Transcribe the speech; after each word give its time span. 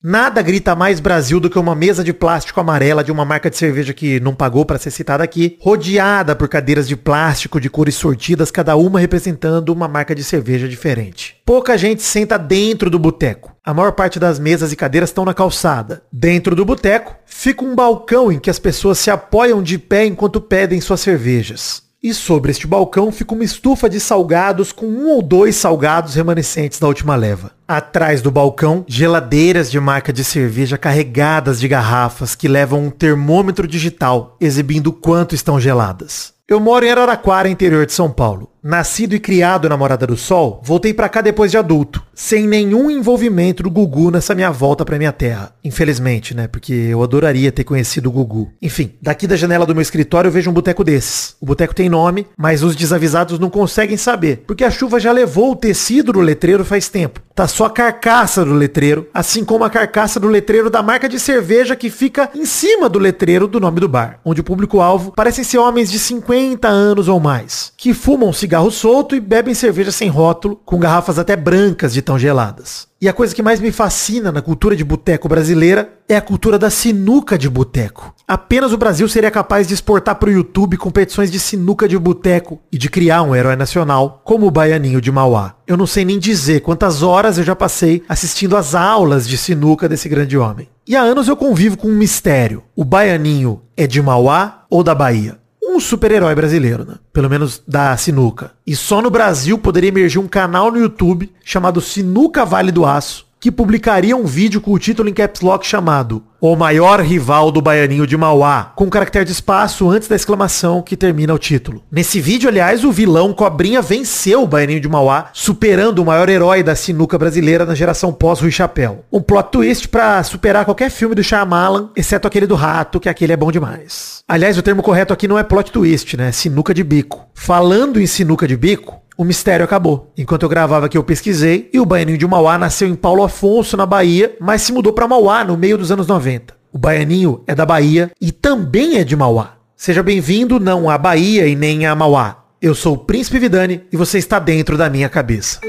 Nada 0.00 0.40
grita 0.42 0.76
mais 0.76 1.00
Brasil 1.00 1.40
do 1.40 1.50
que 1.50 1.58
uma 1.58 1.74
mesa 1.74 2.04
de 2.04 2.12
plástico 2.12 2.60
amarela 2.60 3.02
de 3.02 3.10
uma 3.10 3.24
marca 3.24 3.50
de 3.50 3.56
cerveja 3.56 3.92
que 3.92 4.20
não 4.20 4.32
pagou 4.32 4.64
para 4.64 4.78
ser 4.78 4.92
citada 4.92 5.24
aqui, 5.24 5.58
rodeada 5.60 6.36
por 6.36 6.48
cadeiras 6.48 6.86
de 6.86 6.96
plástico 6.96 7.60
de 7.60 7.68
cores 7.68 7.96
sortidas, 7.96 8.52
cada 8.52 8.76
uma 8.76 9.00
representando 9.00 9.70
uma 9.70 9.88
marca 9.88 10.14
de 10.14 10.22
cerveja 10.22 10.68
diferente. 10.68 11.38
Pouca 11.44 11.76
gente 11.76 12.00
senta 12.00 12.38
dentro 12.38 12.88
do 12.88 12.96
boteco. 12.96 13.56
A 13.64 13.74
maior 13.74 13.90
parte 13.90 14.20
das 14.20 14.38
mesas 14.38 14.70
e 14.70 14.76
cadeiras 14.76 15.10
estão 15.10 15.24
na 15.24 15.34
calçada. 15.34 16.04
Dentro 16.12 16.54
do 16.54 16.64
boteco 16.64 17.16
fica 17.26 17.64
um 17.64 17.74
balcão 17.74 18.30
em 18.30 18.38
que 18.38 18.50
as 18.50 18.60
pessoas 18.60 19.00
se 19.00 19.10
apoiam 19.10 19.60
de 19.60 19.78
pé 19.78 20.06
enquanto 20.06 20.40
pedem 20.40 20.80
suas 20.80 21.00
cervejas. 21.00 21.87
E 22.08 22.14
sobre 22.14 22.50
este 22.50 22.66
balcão 22.66 23.12
fica 23.12 23.34
uma 23.34 23.44
estufa 23.44 23.86
de 23.86 24.00
salgados 24.00 24.72
com 24.72 24.86
um 24.86 25.10
ou 25.10 25.20
dois 25.20 25.56
salgados 25.56 26.14
remanescentes 26.14 26.78
da 26.78 26.86
última 26.86 27.14
leva. 27.14 27.50
Atrás 27.68 28.22
do 28.22 28.30
balcão, 28.30 28.82
geladeiras 28.88 29.70
de 29.70 29.78
marca 29.78 30.10
de 30.10 30.24
cerveja 30.24 30.78
carregadas 30.78 31.60
de 31.60 31.68
garrafas 31.68 32.34
que 32.34 32.48
levam 32.48 32.86
um 32.86 32.90
termômetro 32.90 33.68
digital 33.68 34.38
exibindo 34.40 34.90
quanto 34.90 35.34
estão 35.34 35.60
geladas. 35.60 36.37
Eu 36.50 36.58
moro 36.58 36.82
em 36.82 36.90
Araraquara, 36.90 37.46
interior 37.46 37.84
de 37.84 37.92
São 37.92 38.10
Paulo. 38.10 38.48
Nascido 38.62 39.14
e 39.14 39.20
criado 39.20 39.68
na 39.68 39.76
Morada 39.76 40.06
do 40.06 40.16
Sol, 40.16 40.62
voltei 40.64 40.94
para 40.94 41.08
cá 41.08 41.20
depois 41.20 41.50
de 41.50 41.58
adulto, 41.58 42.02
sem 42.14 42.46
nenhum 42.46 42.90
envolvimento 42.90 43.62
do 43.62 43.70
Gugu 43.70 44.10
nessa 44.10 44.34
minha 44.34 44.50
volta 44.50 44.82
para 44.82 44.96
minha 44.96 45.12
terra. 45.12 45.52
Infelizmente, 45.62 46.34
né? 46.34 46.48
Porque 46.48 46.72
eu 46.72 47.02
adoraria 47.02 47.52
ter 47.52 47.64
conhecido 47.64 48.08
o 48.08 48.12
Gugu. 48.12 48.50
Enfim, 48.62 48.94
daqui 49.00 49.26
da 49.26 49.36
janela 49.36 49.66
do 49.66 49.74
meu 49.74 49.82
escritório 49.82 50.28
eu 50.28 50.32
vejo 50.32 50.50
um 50.50 50.54
boteco 50.54 50.82
desses. 50.82 51.36
O 51.38 51.44
boteco 51.44 51.74
tem 51.74 51.90
nome, 51.90 52.26
mas 52.34 52.62
os 52.62 52.74
desavisados 52.74 53.38
não 53.38 53.50
conseguem 53.50 53.98
saber, 53.98 54.44
porque 54.46 54.64
a 54.64 54.70
chuva 54.70 54.98
já 54.98 55.12
levou 55.12 55.52
o 55.52 55.56
tecido 55.56 56.14
do 56.14 56.20
letreiro 56.20 56.64
faz 56.64 56.88
tempo. 56.88 57.20
Tá 57.38 57.46
só 57.46 57.66
a 57.66 57.70
carcaça 57.70 58.44
do 58.44 58.52
letreiro, 58.52 59.06
assim 59.14 59.44
como 59.44 59.62
a 59.62 59.70
carcaça 59.70 60.18
do 60.18 60.26
letreiro 60.26 60.68
da 60.68 60.82
marca 60.82 61.08
de 61.08 61.20
cerveja 61.20 61.76
que 61.76 61.88
fica 61.88 62.28
em 62.34 62.44
cima 62.44 62.88
do 62.88 62.98
letreiro 62.98 63.46
do 63.46 63.60
nome 63.60 63.78
do 63.78 63.88
bar, 63.88 64.18
onde 64.24 64.40
o 64.40 64.44
público-alvo 64.44 65.12
parecem 65.12 65.44
ser 65.44 65.58
homens 65.58 65.88
de 65.88 66.00
50 66.00 66.66
anos 66.66 67.06
ou 67.06 67.20
mais, 67.20 67.72
que 67.76 67.94
fumam 67.94 68.32
cigarro 68.32 68.72
solto 68.72 69.14
e 69.14 69.20
bebem 69.20 69.54
cerveja 69.54 69.92
sem 69.92 70.08
rótulo, 70.08 70.60
com 70.64 70.80
garrafas 70.80 71.16
até 71.16 71.36
brancas 71.36 71.94
de 71.94 72.02
tão 72.02 72.18
geladas. 72.18 72.88
E 73.00 73.08
a 73.08 73.12
coisa 73.12 73.32
que 73.32 73.44
mais 73.44 73.60
me 73.60 73.70
fascina 73.70 74.32
na 74.32 74.42
cultura 74.42 74.74
de 74.74 74.82
boteco 74.82 75.28
brasileira 75.28 75.88
é 76.08 76.16
a 76.16 76.20
cultura 76.20 76.58
da 76.58 76.68
sinuca 76.68 77.38
de 77.38 77.48
boteco. 77.48 78.12
Apenas 78.26 78.72
o 78.72 78.76
Brasil 78.76 79.08
seria 79.08 79.30
capaz 79.30 79.68
de 79.68 79.74
exportar 79.74 80.16
para 80.16 80.28
o 80.28 80.32
YouTube 80.32 80.76
competições 80.76 81.30
de 81.30 81.38
sinuca 81.38 81.86
de 81.86 81.96
boteco 81.96 82.58
e 82.72 82.76
de 82.76 82.90
criar 82.90 83.22
um 83.22 83.36
herói 83.36 83.54
nacional 83.54 84.20
como 84.24 84.48
o 84.48 84.50
Baianinho 84.50 85.00
de 85.00 85.12
Mauá. 85.12 85.54
Eu 85.64 85.76
não 85.76 85.86
sei 85.86 86.04
nem 86.04 86.18
dizer 86.18 86.58
quantas 86.58 87.00
horas 87.00 87.38
eu 87.38 87.44
já 87.44 87.54
passei 87.54 88.02
assistindo 88.08 88.56
às 88.56 88.74
aulas 88.74 89.28
de 89.28 89.38
sinuca 89.38 89.88
desse 89.88 90.08
grande 90.08 90.36
homem. 90.36 90.68
E 90.84 90.96
há 90.96 91.00
anos 91.00 91.28
eu 91.28 91.36
convivo 91.36 91.78
com 91.78 91.86
um 91.86 91.96
mistério. 91.96 92.64
O 92.74 92.84
Baianinho 92.84 93.62
é 93.76 93.86
de 93.86 94.02
Mauá 94.02 94.64
ou 94.68 94.82
da 94.82 94.92
Bahia? 94.92 95.38
Super-herói 95.80 96.34
brasileiro, 96.34 96.84
né? 96.84 96.94
Pelo 97.12 97.28
menos 97.28 97.62
da 97.66 97.96
sinuca. 97.96 98.52
E 98.66 98.74
só 98.74 99.00
no 99.00 99.10
Brasil 99.10 99.58
poderia 99.58 99.88
emergir 99.88 100.18
um 100.18 100.28
canal 100.28 100.70
no 100.70 100.78
YouTube 100.78 101.32
chamado 101.44 101.80
Sinuca 101.80 102.44
Vale 102.44 102.72
do 102.72 102.84
Aço, 102.84 103.26
que 103.40 103.50
publicaria 103.50 104.16
um 104.16 104.24
vídeo 104.24 104.60
com 104.60 104.72
o 104.72 104.78
título 104.78 105.08
em 105.08 105.14
caps 105.14 105.40
lock 105.40 105.66
chamado 105.66 106.22
O 106.40 106.54
maior 106.54 107.00
rival 107.00 107.50
do 107.50 107.60
Baianinho 107.60 108.06
de 108.06 108.16
Mauá, 108.16 108.70
com 108.76 108.88
caractere 108.88 109.24
de 109.24 109.32
espaço 109.32 109.90
antes 109.90 110.06
da 110.06 110.14
exclamação 110.14 110.80
que 110.80 110.96
termina 110.96 111.34
o 111.34 111.38
título. 111.38 111.82
Nesse 111.90 112.20
vídeo, 112.20 112.48
aliás, 112.48 112.84
o 112.84 112.92
vilão 112.92 113.32
Cobrinha 113.32 113.82
venceu 113.82 114.44
o 114.44 114.46
Baianinho 114.46 114.80
de 114.80 114.88
Mauá, 114.88 115.30
superando 115.32 115.98
o 115.98 116.04
maior 116.04 116.28
herói 116.28 116.62
da 116.62 116.76
sinuca 116.76 117.18
brasileira 117.18 117.66
na 117.66 117.74
geração 117.74 118.12
pós-Rui 118.12 118.52
Chapéu. 118.52 119.04
Um 119.12 119.20
plot 119.20 119.50
twist 119.50 119.88
para 119.88 120.22
superar 120.22 120.64
qualquer 120.64 120.90
filme 120.90 121.16
do 121.16 121.24
Shyamalan, 121.24 121.90
exceto 121.96 122.28
aquele 122.28 122.46
do 122.46 122.54
rato, 122.54 123.00
que 123.00 123.08
aquele 123.08 123.32
é 123.32 123.36
bom 123.36 123.50
demais. 123.50 124.22
Aliás, 124.28 124.56
o 124.56 124.62
termo 124.62 124.80
correto 124.80 125.12
aqui 125.12 125.26
não 125.26 125.40
é 125.40 125.42
plot 125.42 125.72
twist, 125.72 126.16
né? 126.16 126.30
Sinuca 126.30 126.72
de 126.72 126.84
bico. 126.84 127.26
Falando 127.34 128.00
em 128.00 128.06
sinuca 128.06 128.46
de 128.46 128.56
bico, 128.56 129.02
o 129.18 129.24
mistério 129.24 129.64
acabou. 129.64 130.12
Enquanto 130.16 130.44
eu 130.44 130.48
gravava 130.48 130.86
aqui, 130.86 130.96
eu 130.96 131.02
pesquisei 131.02 131.68
e 131.72 131.80
o 131.80 131.84
Baianinho 131.84 132.16
de 132.16 132.26
Mauá 132.26 132.56
nasceu 132.56 132.86
em 132.86 132.94
Paulo 132.94 133.24
Afonso, 133.24 133.76
na 133.76 133.84
Bahia, 133.84 134.36
mas 134.40 134.62
se 134.62 134.72
mudou 134.72 134.92
para 134.92 135.08
Mauá 135.08 135.42
no 135.42 135.56
meio 135.56 135.76
dos 135.76 135.90
anos 135.90 136.06
90. 136.06 136.54
O 136.72 136.78
Baianinho 136.78 137.42
é 137.44 137.52
da 137.52 137.66
Bahia 137.66 138.12
e 138.20 138.30
também 138.30 138.98
é 138.98 139.04
de 139.04 139.16
Mauá. 139.16 139.54
Seja 139.76 140.04
bem-vindo 140.04 140.60
não 140.60 140.88
à 140.88 140.96
Bahia 140.96 141.48
e 141.48 141.56
nem 141.56 141.84
a 141.84 141.96
Mauá. 141.96 142.44
Eu 142.62 142.76
sou 142.76 142.94
o 142.94 142.98
Príncipe 142.98 143.40
Vidani 143.40 143.82
e 143.90 143.96
você 143.96 144.18
está 144.18 144.38
dentro 144.38 144.76
da 144.76 144.88
minha 144.88 145.08
cabeça. 145.08 145.60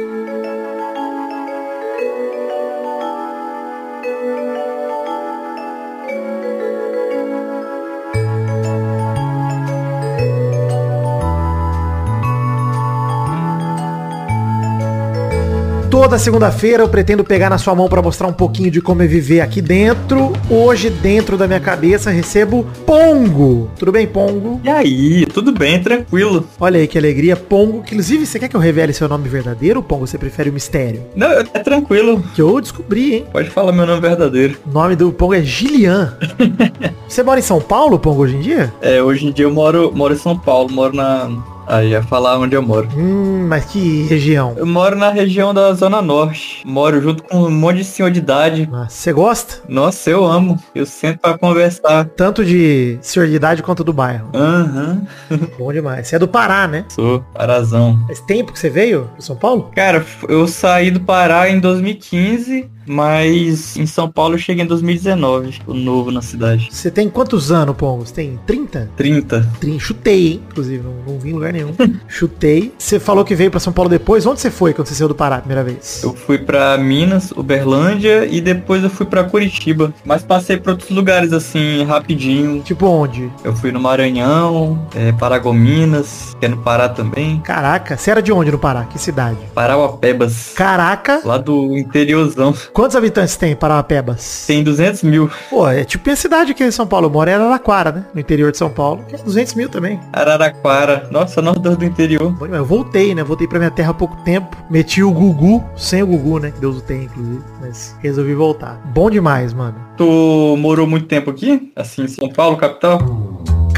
Toda 16.02 16.18
segunda-feira 16.18 16.82
eu 16.82 16.88
pretendo 16.88 17.26
pegar 17.26 17.50
na 17.50 17.58
sua 17.58 17.76
mão 17.76 17.90
para 17.90 18.02
mostrar 18.02 18.26
um 18.26 18.34
pouquinho 18.34 18.72
de 18.72 18.82
como 18.82 19.04
é 19.04 19.06
viver 19.06 19.42
aqui 19.42 19.62
dentro. 19.62 20.32
Hoje, 20.50 20.90
dentro 20.90 21.38
da 21.38 21.46
minha 21.46 21.60
cabeça, 21.60 22.10
recebo 22.10 22.66
Pongo. 22.86 23.70
Tudo 23.78 23.92
bem, 23.92 24.08
Pongo? 24.08 24.62
E 24.64 24.70
aí, 24.70 25.26
tudo 25.26 25.52
bem, 25.52 25.84
tranquilo. 25.84 26.48
Olha 26.58 26.80
aí 26.80 26.88
que 26.88 26.98
alegria, 26.98 27.36
Pongo. 27.36 27.80
Inclusive, 27.80 28.26
você 28.26 28.40
quer 28.40 28.48
que 28.48 28.56
eu 28.56 28.62
revele 28.62 28.94
seu 28.94 29.10
nome 29.10 29.28
verdadeiro, 29.28 29.84
Pongo? 29.84 30.08
Você 30.08 30.18
prefere 30.18 30.50
o 30.50 30.54
mistério? 30.54 31.04
Não, 31.18 31.30
é 31.32 31.44
tranquilo. 31.44 32.24
Que 32.34 32.42
eu 32.42 32.62
descobri, 32.62 33.16
hein? 33.16 33.26
Pode 33.30 33.50
falar 33.50 33.74
meu 33.74 33.86
nome 33.86 34.00
verdadeiro. 34.00 34.58
O 34.66 34.72
nome 34.72 34.96
do 34.96 35.12
Pongo 35.12 35.34
é 35.34 35.42
Gilian. 35.42 36.18
você 37.10 37.22
mora 37.24 37.42
em 37.42 37.44
São 37.44 37.60
Paulo, 37.60 38.00
Pongo, 38.00 38.22
hoje 38.22 38.38
em 38.38 38.40
dia? 38.40 38.74
É, 38.82 39.04
hoje 39.04 39.28
em 39.28 39.34
dia 39.34 39.44
eu 39.44 39.52
moro, 39.52 39.92
moro 39.94 40.14
em 40.14 40.18
São 40.18 40.40
Paulo, 40.40 40.72
moro 40.72 40.96
na 40.96 41.30
Aí 41.70 41.92
ia 41.92 42.02
falar 42.02 42.40
onde 42.40 42.56
eu 42.56 42.64
moro. 42.64 42.90
Hum, 42.98 43.46
mas 43.48 43.66
que 43.66 44.02
região? 44.08 44.56
Eu 44.58 44.66
moro 44.66 44.96
na 44.96 45.12
região 45.12 45.54
da 45.54 45.72
Zona 45.74 46.02
Norte. 46.02 46.64
Moro 46.66 47.00
junto 47.00 47.22
com 47.22 47.44
um 47.44 47.52
monte 47.52 47.78
de 47.78 47.84
senhor 47.84 48.10
de 48.10 48.18
idade. 48.18 48.68
Você 48.90 49.14
gosta? 49.14 49.62
Nossa, 49.70 50.10
eu 50.10 50.26
amo. 50.26 50.58
Eu 50.74 50.88
sento 50.88 51.20
pra 51.20 51.38
conversar. 51.38 52.06
Tanto 52.06 52.44
de 52.44 52.98
senhor 53.04 53.28
de 53.28 53.36
idade 53.36 53.62
quanto 53.62 53.84
do 53.84 53.94
bairro. 53.94 54.30
Aham. 54.34 55.04
Uhum. 55.30 55.48
Bom 55.60 55.72
demais. 55.72 56.08
Você 56.08 56.16
é 56.16 56.20
do 56.20 56.28
Pará, 56.28 56.68
né? 56.68 56.86
Sou, 56.90 57.24
Parazão. 57.36 58.04
Faz 58.08 58.20
tempo 58.22 58.52
que 58.52 58.58
você 58.58 58.70
veio 58.72 59.08
pro 59.14 59.22
São 59.22 59.36
Paulo? 59.36 59.70
Cara, 59.76 60.04
eu 60.28 60.48
saí 60.48 60.90
do 60.90 61.02
Pará 61.02 61.52
em 61.52 61.60
2015 61.60 62.68
mas 62.86 63.78
em 63.78 63.86
São 63.86 64.10
Paulo 64.10 64.36
eu 64.36 64.40
cheguei 64.40 64.64
em 64.64 64.68
2019, 64.68 65.52
tipo, 65.52 65.74
novo 65.74 66.12
na 66.12 66.22
cidade. 66.22 66.70
Você 66.72 66.90
tem 66.90 67.10
quantos 67.10 67.52
anos, 67.52 67.76
Pombo? 67.76 68.06
Você 68.06 68.14
tem 68.14 68.40
30? 68.46 68.92
30. 68.96 69.50
30. 69.60 69.80
Chutei, 69.80 70.28
hein? 70.34 70.44
Inclusive, 70.50 70.84
não, 70.84 71.14
não 71.14 71.20
vim 71.20 71.30
em 71.30 71.34
lugar 71.34 71.54
nenhum. 71.54 71.74
Chutei. 72.08 72.74
Você 72.78 73.00
falou 73.00 73.24
que 73.24 73.36
veio 73.36 73.52
para 73.52 73.60
São 73.60 73.74
Paulo 73.74 73.90
depois. 73.90 74.26
Onde 74.26 74.40
você 74.40 74.52
foi 74.52 74.74
quando 74.74 74.88
você 74.88 74.96
saiu 74.96 75.08
do 75.08 75.16
Pará 75.16 75.38
a 75.38 75.40
primeira 75.40 75.64
vez? 75.64 76.02
Eu 76.04 76.14
fui 76.14 76.38
para 76.38 76.78
Minas, 76.78 77.32
Uberlândia 77.32 78.26
e 78.26 78.42
depois 78.42 78.84
eu 78.84 78.90
fui 78.90 79.06
para 79.06 79.24
Curitiba. 79.24 79.94
Mas 80.04 80.24
passei 80.24 80.58
por 80.58 80.72
outros 80.72 80.90
lugares 80.90 81.34
assim, 81.34 81.84
rapidinho. 81.84 82.62
Tipo 82.62 82.88
onde? 82.88 83.32
Eu 83.44 83.56
fui 83.56 83.72
no 83.72 83.80
Maranhão, 83.80 84.88
é, 84.96 85.12
Paragominas, 85.12 86.36
que 86.40 86.46
é 86.46 86.50
no 86.50 86.58
Pará 86.58 86.90
também. 86.90 87.40
Caraca, 87.42 87.98
você 87.98 88.12
era 88.12 88.22
de 88.22 88.32
onde 88.32 88.52
no 88.52 88.60
Pará? 88.60 88.86
Que 88.86 89.00
cidade? 89.00 89.38
Parauapebas. 89.54 90.54
Caraca. 90.56 91.22
Lá 91.24 91.38
do 91.38 91.78
interiorzão. 91.78 92.54
Quantos 92.74 92.96
habitantes 92.96 93.36
tem 93.36 93.56
Parauapebas? 93.56 94.46
Tem 94.48 94.64
200 94.64 95.04
mil. 95.04 95.30
Pô, 95.50 95.68
é 95.68 95.84
tipo 95.84 96.06
minha 96.06 96.16
cidade 96.16 96.52
aqui 96.52 96.64
em 96.64 96.72
São 96.72 96.88
Paulo. 96.88 97.08
Eu 97.08 97.12
moro 97.12 97.30
em 97.30 97.34
Araraquara, 97.34 97.92
né? 97.92 98.06
No 98.14 98.20
interior 98.20 98.52
de 98.52 98.58
São 98.58 98.70
Paulo. 98.70 99.04
200 99.24 99.54
mil 99.56 99.70
também. 99.70 100.00
Araraquara. 100.14 101.08
Nossa, 101.12 101.42
nós 101.42 101.58
do 101.60 101.86
interior. 101.86 102.36
Eu 102.52 102.66
voltei, 102.66 103.14
né? 103.14 103.24
Voltei 103.24 103.48
pra 103.48 103.60
minha 103.60 103.72
terra 103.72 103.92
há 103.92 103.94
pouco 103.94 104.16
tempo. 104.24 104.56
Meti 104.70 105.04
o 105.04 105.12
Gugu, 105.12 105.64
sem 105.76 106.04
o 106.04 106.08
Gugu, 106.08 106.40
né? 106.40 106.52
Que 106.52 106.60
Deus 106.60 106.78
o 106.78 106.82
tem, 106.82 107.04
inclusive. 107.04 107.44
Mas 107.62 107.96
resolvi 108.02 108.34
voltar. 108.34 108.80
Bom 108.94 109.10
demais, 109.10 109.54
mano. 109.54 109.76
Tu 109.98 110.56
morou 110.58 110.88
muito 110.88 111.08
tempo 111.08 111.30
aqui? 111.30 111.72
Assim, 111.76 112.04
em 112.04 112.08
São 112.08 112.30
Paulo, 112.30 112.58
capital? 112.58 113.00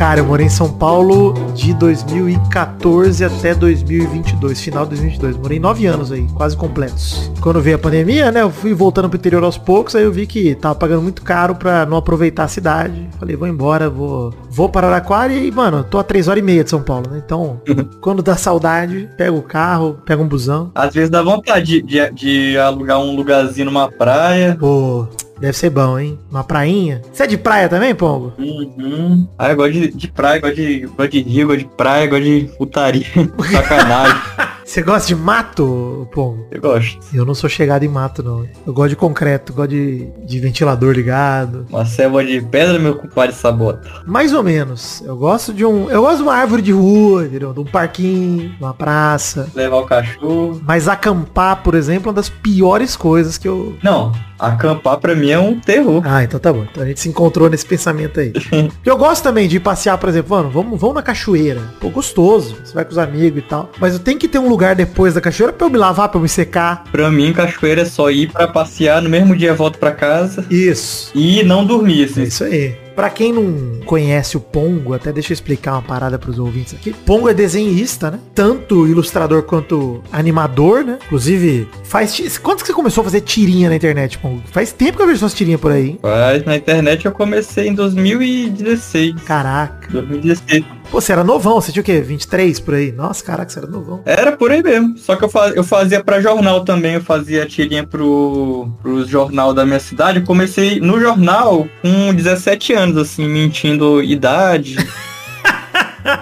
Cara, 0.02 0.20
eu 0.20 0.26
morei 0.26 0.48
em 0.48 0.50
São 0.50 0.68
Paulo 0.68 1.32
de 1.54 1.76
2014 1.76 3.24
até 3.24 3.54
2022, 3.54 4.60
final 4.60 4.84
de 4.84 4.96
2022. 4.96 5.38
Morei 5.38 5.60
nove 5.60 5.86
anos 5.86 6.12
aí, 6.12 6.26
quase 6.34 6.58
completos. 6.58 7.32
Quando 7.40 7.62
veio 7.62 7.76
a 7.76 7.80
pandemia, 7.80 8.32
né, 8.32 8.42
eu 8.42 8.50
fui 8.50 8.74
voltando 8.74 9.08
pro 9.08 9.20
interior 9.20 9.44
aos 9.44 9.60
poucos, 9.60 9.96
aí 9.96 10.04
eu 10.04 10.12
vi 10.12 10.26
que 10.26 10.56
tava 10.56 10.74
pagando 10.74 11.04
muito 11.04 11.22
caro 11.22 11.54
pra 11.54 11.86
não 11.86 11.98
aproveitar 11.98 12.46
a 12.46 12.48
cidade. 12.48 13.08
Falei, 13.20 13.36
vou 13.36 13.48
embora, 13.48 13.92
vou, 13.92 14.34
vou 14.50 14.68
para 14.68 14.88
Araquara 14.88 15.34
e, 15.34 15.52
mano, 15.52 15.84
tô 15.84 16.00
a 16.00 16.04
três 16.04 16.28
horas 16.28 16.42
e 16.42 16.44
meia 16.44 16.64
de 16.64 16.72
São 16.72 16.82
Paulo, 16.82 17.08
né? 17.08 17.22
Então, 17.24 17.62
quando 18.02 18.24
dá 18.24 18.36
saudade, 18.36 19.08
pega 19.16 19.34
o 19.34 19.44
carro, 19.44 20.00
pega 20.04 20.20
um 20.20 20.28
busão. 20.28 20.72
Às 20.74 20.96
vezes 20.96 21.12
dá 21.12 21.22
vontade 21.22 21.80
de, 21.80 21.82
de, 21.84 22.12
de 22.12 22.58
alugar 22.58 23.00
um 23.00 23.16
lugarzinho 23.16 23.66
numa 23.66 23.88
praia. 23.88 24.58
Pô, 24.60 25.08
Deve 25.42 25.58
ser 25.58 25.72
bom, 25.72 25.98
hein? 25.98 26.20
Uma 26.30 26.44
prainha. 26.44 27.02
Você 27.12 27.24
é 27.24 27.28
de 27.28 27.36
praia 27.36 27.68
também, 27.68 27.96
Pongo? 27.96 28.32
Uhum. 28.38 29.28
Ah, 29.40 29.50
eu 29.50 29.56
gosto 29.56 29.74
de, 29.74 29.88
de 29.88 30.08
praia, 30.08 30.40
gosto 30.40 30.56
de, 30.56 30.82
gosto 30.82 31.10
de 31.10 31.22
rio, 31.22 31.48
gosto 31.48 31.60
de 31.62 31.66
praia, 31.66 32.06
gosto 32.06 32.24
de 32.24 32.42
putaria. 32.60 33.06
Sacanagem. 33.52 34.22
Você 34.66 34.82
gosta 34.82 35.08
de 35.08 35.16
mato, 35.16 36.08
pô? 36.14 36.38
Eu 36.50 36.62
gosto. 36.62 37.00
Eu 37.14 37.26
não 37.26 37.34
sou 37.34 37.50
chegado 37.50 37.84
em 37.84 37.88
mato, 37.88 38.24
não. 38.24 38.48
Eu 38.66 38.74
gosto 38.74 38.90
de 38.90 38.96
concreto, 38.96 39.54
gosto 39.54 39.70
de, 39.70 40.08
de 40.26 40.40
ventilador 40.40 40.94
ligado. 40.94 41.66
Uma 41.70 41.86
selva 41.86 42.24
de 42.24 42.42
pedra, 42.42 42.80
meu 42.80 42.96
compadre 42.96 43.36
sabota. 43.36 43.90
Mais 44.06 44.34
ou 44.34 44.44
menos. 44.44 45.02
Eu 45.06 45.18
gosto 45.18 45.54
de 45.54 45.66
um. 45.66 45.90
Eu 45.90 46.02
gosto 46.02 46.18
de 46.18 46.24
uma 46.24 46.36
árvore 46.36 46.62
de 46.62 46.72
rua, 46.72 47.26
entendeu? 47.26 47.54
De 47.54 47.60
um 47.60 47.66
parquinho, 47.66 48.56
uma 48.60 48.74
praça. 48.74 49.50
Levar 49.56 49.78
o 49.78 49.86
cachorro. 49.86 50.62
Mas 50.64 50.88
acampar, 50.88 51.64
por 51.64 51.76
exemplo, 51.76 52.08
é 52.08 52.10
uma 52.10 52.16
das 52.16 52.30
piores 52.30 52.96
coisas 52.96 53.38
que 53.38 53.48
eu. 53.48 53.76
Não, 53.84 54.12
acampar 54.42 54.98
pra 54.98 55.16
mim 55.16 55.30
é 55.30 55.40
um 55.40 55.60
terror. 55.60 56.02
Ah, 56.06 56.24
então 56.24 56.40
tá 56.40 56.52
bom. 56.52 56.66
Então 56.70 56.84
a 56.84 56.86
gente 56.88 57.00
se 57.00 57.10
encontrou 57.10 57.50
nesse 57.50 57.66
pensamento 57.66 58.20
aí. 58.20 58.34
eu 58.84 58.98
gosto 58.98 59.24
também 59.24 59.48
de 59.48 59.60
passear, 59.60 59.98
por 59.98 60.10
exemplo, 60.10 60.36
mano, 60.36 60.50
vamos, 60.50 60.80
vamos 60.80 60.96
na 60.96 61.04
cachoeira. 61.04 61.62
Pô, 61.80 61.90
gostoso. 61.90 62.58
Você 62.64 62.74
vai 62.74 62.84
com 62.84 62.92
os 62.92 62.98
amigos 62.98 63.40
e 63.40 63.42
tal. 63.44 63.70
Mas 63.80 63.94
eu 63.94 64.00
tenho 64.00 64.18
que 64.18 64.28
ter 64.28 64.40
um 64.40 64.50
lugar 64.52 64.76
depois 64.76 65.14
da 65.14 65.22
cachoeira 65.22 65.54
pra 65.54 65.68
eu 65.68 65.72
me 65.72 65.78
lavar, 65.78 66.10
pra 66.10 66.18
eu 66.18 66.22
me 66.24 66.30
secar. 66.30 66.84
Pra 66.92 67.10
mim, 67.10 67.34
cachoeira 67.34 67.82
é 67.82 67.86
só 67.86 68.12
ir 68.12 68.32
pra 68.32 68.48
passear, 68.48 69.02
no 69.02 69.10
mesmo 69.10 69.36
dia 69.36 69.54
volto 69.54 69.80
pra 69.80 69.92
casa 69.92 70.46
Isso. 70.50 71.12
e 71.16 71.42
não 71.44 71.66
dormir, 71.66 72.06
assim. 72.06 72.22
É 72.22 72.24
isso 72.26 72.44
aí. 72.44 72.76
Pra 72.96 73.10
quem 73.10 73.32
não 73.32 73.80
conhece 73.86 74.36
o 74.36 74.40
Pongo, 74.40 74.94
até 74.94 75.14
deixa 75.14 75.32
eu 75.32 75.34
explicar 75.34 75.72
uma 75.72 75.82
parada 75.82 76.20
pros 76.20 76.38
ouvintes 76.38 76.74
aqui. 76.74 76.94
Pongo 76.94 77.30
é 77.30 77.34
desenhista, 77.34 78.12
né? 78.12 78.20
Tanto 78.36 78.86
ilustrador 78.86 79.44
quanto 79.44 80.04
animador, 80.12 80.84
né? 80.84 81.00
Inclusive, 81.06 81.70
faz... 81.86 82.38
Quando 82.38 82.60
que 82.60 82.68
você 82.68 82.74
começou 82.74 83.02
a 83.02 83.06
fazer 83.06 83.22
tirinha 83.22 83.70
na 83.70 83.76
internet, 83.78 84.18
Pongo? 84.20 84.44
Faz 84.52 84.74
tempo 84.74 84.98
que 84.98 85.04
eu 85.04 85.08
vejo 85.08 85.20
suas 85.20 85.34
tirinhas 85.34 85.62
por 85.62 85.72
aí, 85.72 85.92
hein? 85.92 86.00
Mas 86.04 86.44
na 86.44 86.58
internet 86.58 87.06
eu 87.06 87.14
comecei 87.14 87.70
em 87.70 87.74
2016. 87.74 89.16
Caraca. 89.24 89.88
2016. 89.90 90.66
Pô, 90.92 91.00
você 91.00 91.14
era 91.14 91.24
novão, 91.24 91.54
você 91.62 91.72
tinha 91.72 91.82
o 91.82 91.86
quê? 91.86 92.02
23 92.02 92.60
por 92.60 92.74
aí? 92.74 92.92
Nossa, 92.92 93.24
caraca, 93.24 93.50
você 93.50 93.60
era 93.60 93.68
novão. 93.68 94.02
Era 94.06 94.34
por 94.34 94.52
aí 94.52 94.62
mesmo. 94.62 94.98
Só 94.98 95.16
que 95.16 95.24
eu, 95.24 95.30
fa- 95.30 95.48
eu 95.56 95.64
fazia 95.64 96.04
pra 96.04 96.20
jornal 96.20 96.66
também. 96.66 96.96
Eu 96.96 97.02
fazia 97.02 97.46
tirinha 97.46 97.88
pro, 97.88 98.70
pro 98.82 99.06
jornal 99.08 99.54
da 99.54 99.66
minha 99.66 99.80
cidade. 99.80 100.20
Eu 100.20 100.26
comecei 100.26 100.82
no 100.82 101.00
jornal 101.00 101.66
com 101.82 102.14
17 102.14 102.74
anos, 102.74 102.98
assim, 102.98 103.26
mentindo 103.26 104.04
idade. 104.04 104.76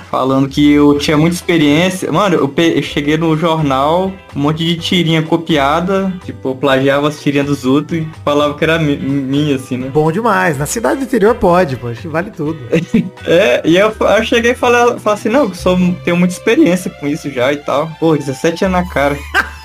falando 0.10 0.48
que 0.50 0.72
eu 0.72 0.98
tinha 0.98 1.18
muita 1.18 1.36
experiência. 1.36 2.12
Mano, 2.12 2.36
eu, 2.36 2.54
eu 2.58 2.81
cheguei 2.84 3.18
no 3.18 3.36
jornal 3.38 4.12
um 4.36 4.40
monte 4.40 4.66
de 4.66 4.76
tirinha 4.78 5.22
copiada. 5.22 6.14
Tipo, 6.26 6.50
eu 6.50 6.56
plagiava 6.56 7.08
as 7.08 7.22
tirinhas 7.22 7.48
dos 7.48 7.66
outros 7.66 8.00
e 8.02 8.08
falava 8.24 8.54
que 8.56 8.64
era 8.64 8.78
mi- 8.80 8.98
minha, 8.98 9.56
assim, 9.56 9.78
né? 9.78 9.90
Bom 9.90 10.12
demais. 10.12 10.58
Na 10.58 10.66
cidade 10.66 11.00
do 11.00 11.04
interior 11.04 11.36
pode, 11.36 11.76
pô. 11.78 11.88
Acho 11.88 12.02
que 12.02 12.08
vale 12.08 12.31
tudo. 12.31 12.60
É, 13.26 13.62
e 13.66 13.78
eu, 13.78 13.94
eu 14.00 14.24
cheguei 14.24 14.52
e 14.52 14.56
falei, 14.56 14.98
falei 15.00 15.20
assim, 15.20 15.30
não, 15.30 15.44
eu 15.44 15.54
sou, 15.54 15.78
tenho 16.04 16.18
muita 16.18 16.34
experiência 16.34 16.90
com 16.90 17.08
isso 17.08 17.30
já 17.30 17.52
e 17.54 17.58
tal. 17.58 17.90
Pô, 18.00 18.16
17 18.16 18.66
anos 18.66 18.80
na 18.81 18.90
cara. 18.90 19.18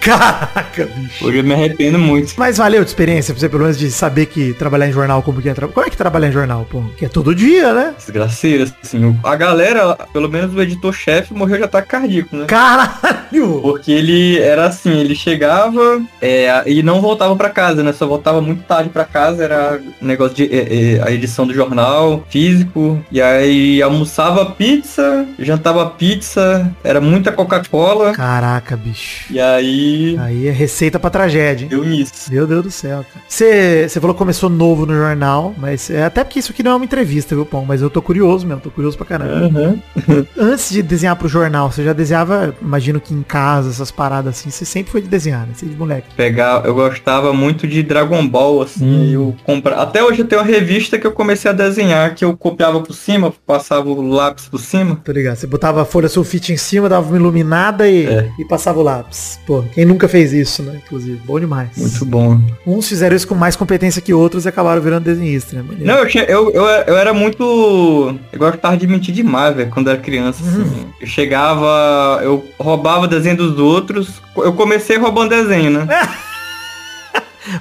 Caraca, 0.00 0.86
bicho. 0.96 1.26
Hoje 1.26 1.38
eu 1.38 1.44
me 1.44 1.54
arrependo 1.54 1.98
muito. 1.98 2.34
Mas 2.36 2.58
valeu 2.58 2.82
de 2.82 2.90
experiência 2.90 3.32
pra 3.32 3.40
você, 3.40 3.48
pelo 3.48 3.62
menos, 3.62 3.78
de 3.78 3.90
saber 3.90 4.26
que 4.26 4.52
trabalhar 4.54 4.88
em 4.88 4.92
jornal 4.92 5.22
como 5.22 5.40
que 5.40 5.48
é. 5.48 5.54
Como 5.54 5.86
é 5.86 5.90
que 5.90 5.96
trabalhar 5.96 6.28
em 6.28 6.32
jornal, 6.32 6.66
pô? 6.70 6.82
Que 6.96 7.06
é 7.06 7.08
todo 7.08 7.34
dia, 7.34 7.72
né? 7.72 7.94
Desgraceira, 7.96 8.64
assim. 8.82 9.18
A 9.22 9.36
galera, 9.36 9.96
pelo 10.12 10.28
menos 10.28 10.54
o 10.54 10.62
editor-chefe, 10.62 11.34
morreu 11.34 11.58
de 11.58 11.64
ataque 11.64 11.88
cardíaco, 11.88 12.36
né? 12.36 12.46
Caralho! 12.46 13.60
Porque 13.62 13.92
ele 13.92 14.38
era 14.38 14.66
assim, 14.66 14.98
ele 14.98 15.14
chegava 15.14 16.02
é, 16.20 16.62
e 16.66 16.82
não 16.82 17.00
voltava 17.00 17.34
pra 17.36 17.50
casa, 17.50 17.82
né? 17.82 17.92
Só 17.92 18.06
voltava 18.06 18.40
muito 18.40 18.62
tarde 18.62 18.90
pra 18.90 19.04
casa, 19.04 19.44
era 19.44 19.80
negócio 20.00 20.36
de 20.36 20.44
é, 20.44 20.96
é, 20.96 21.02
a 21.02 21.10
edição 21.10 21.46
do 21.46 21.54
jornal 21.54 22.24
físico. 22.28 23.02
E 23.10 23.20
aí 23.20 23.82
almoçava 23.82 24.46
pizza, 24.46 25.26
jantava 25.38 25.86
pizza, 25.90 26.70
era 26.82 27.00
muita 27.00 27.32
Coca-Cola. 27.32 28.12
Caraca, 28.12 28.76
bicho. 28.76 29.32
E 29.32 29.40
aí 29.40 29.73
Aí 30.20 30.46
é 30.48 30.50
receita 30.50 30.98
pra 30.98 31.10
tragédia, 31.10 31.64
hein? 31.64 31.68
deu 31.70 31.84
nisso. 31.84 32.12
Meu 32.30 32.46
Deus 32.46 32.62
do 32.64 32.70
céu, 32.70 33.04
cara. 33.12 33.24
Você 33.28 33.88
falou 34.00 34.14
que 34.14 34.18
começou 34.18 34.48
novo 34.48 34.86
no 34.86 34.94
jornal, 34.94 35.54
mas 35.58 35.90
é 35.90 36.04
até 36.04 36.22
porque 36.24 36.38
isso 36.38 36.52
aqui 36.52 36.62
não 36.62 36.72
é 36.72 36.74
uma 36.76 36.84
entrevista, 36.84 37.34
viu, 37.34 37.44
Pão? 37.46 37.64
Mas 37.64 37.82
eu 37.82 37.90
tô 37.90 38.00
curioso 38.00 38.46
mesmo, 38.46 38.60
tô 38.60 38.70
curioso 38.70 38.96
pra 38.96 39.06
caramba. 39.06 39.46
Aham. 39.46 39.78
Antes 40.38 40.70
de 40.70 40.82
desenhar 40.82 41.16
pro 41.16 41.28
jornal, 41.28 41.70
você 41.70 41.84
já 41.84 41.92
desenhava, 41.92 42.54
imagino 42.60 43.00
que 43.00 43.12
em 43.14 43.22
casa, 43.22 43.70
essas 43.70 43.90
paradas 43.90 44.38
assim, 44.38 44.50
você 44.50 44.64
sempre 44.64 44.92
foi 44.92 45.02
de 45.02 45.08
desenhar, 45.08 45.40
né? 45.42 45.48
Você 45.54 45.66
de 45.66 45.76
moleque. 45.76 46.08
Pegar, 46.16 46.64
eu 46.64 46.74
gostava 46.74 47.32
muito 47.32 47.66
de 47.66 47.82
Dragon 47.82 48.26
Ball, 48.26 48.62
assim, 48.62 48.84
Hum. 48.84 49.34
eu. 49.46 49.72
Até 49.76 50.02
hoje 50.02 50.20
eu 50.20 50.26
tenho 50.26 50.40
uma 50.42 50.46
revista 50.46 50.98
que 50.98 51.06
eu 51.06 51.12
comecei 51.12 51.50
a 51.50 51.54
desenhar, 51.54 52.14
que 52.14 52.24
eu 52.24 52.36
copiava 52.36 52.80
por 52.80 52.92
cima, 52.94 53.32
passava 53.46 53.88
o 53.88 54.02
lápis 54.08 54.46
por 54.48 54.60
cima. 54.60 55.00
Tô 55.04 55.12
ligado. 55.12 55.36
Você 55.36 55.46
botava 55.46 55.82
a 55.82 55.84
folha 55.84 56.08
sulfite 56.08 56.52
em 56.52 56.56
cima, 56.56 56.88
dava 56.88 57.06
uma 57.08 57.16
iluminada 57.16 57.88
e, 57.88 58.06
É. 58.06 58.30
e 58.38 58.44
passava 58.44 58.78
o 58.78 58.82
lápis. 58.82 59.38
Pô, 59.46 59.63
quem 59.72 59.84
nunca 59.84 60.08
fez 60.08 60.32
isso, 60.32 60.62
né? 60.62 60.80
Inclusive, 60.84 61.20
bom 61.24 61.38
demais. 61.38 61.70
Muito 61.76 62.04
bom. 62.04 62.40
Uns 62.66 62.88
fizeram 62.88 63.16
isso 63.16 63.26
com 63.26 63.34
mais 63.34 63.56
competência 63.56 64.02
que 64.02 64.12
outros 64.12 64.44
e 64.44 64.48
acabaram 64.48 64.80
virando 64.80 65.04
desenhista, 65.04 65.56
né? 65.56 65.62
Maneiro. 65.62 65.86
Não, 65.86 65.98
eu, 65.98 66.08
tinha, 66.08 66.24
eu, 66.24 66.50
eu, 66.50 66.64
eu 66.64 66.96
era 66.96 67.12
muito. 67.14 68.18
Eu 68.32 68.38
gostava 68.38 68.76
de 68.76 68.86
mentir 68.86 69.14
demais, 69.14 69.54
velho, 69.54 69.70
quando 69.70 69.90
era 69.90 69.98
criança. 69.98 70.42
assim. 70.42 70.62
Uhum. 70.62 70.86
Eu 71.00 71.06
chegava, 71.06 72.20
eu 72.22 72.44
roubava 72.58 73.08
desenho 73.08 73.36
dos 73.36 73.58
outros. 73.58 74.22
Eu 74.36 74.52
comecei 74.52 74.96
roubando 74.96 75.30
desenho, 75.30 75.70
né? 75.70 75.86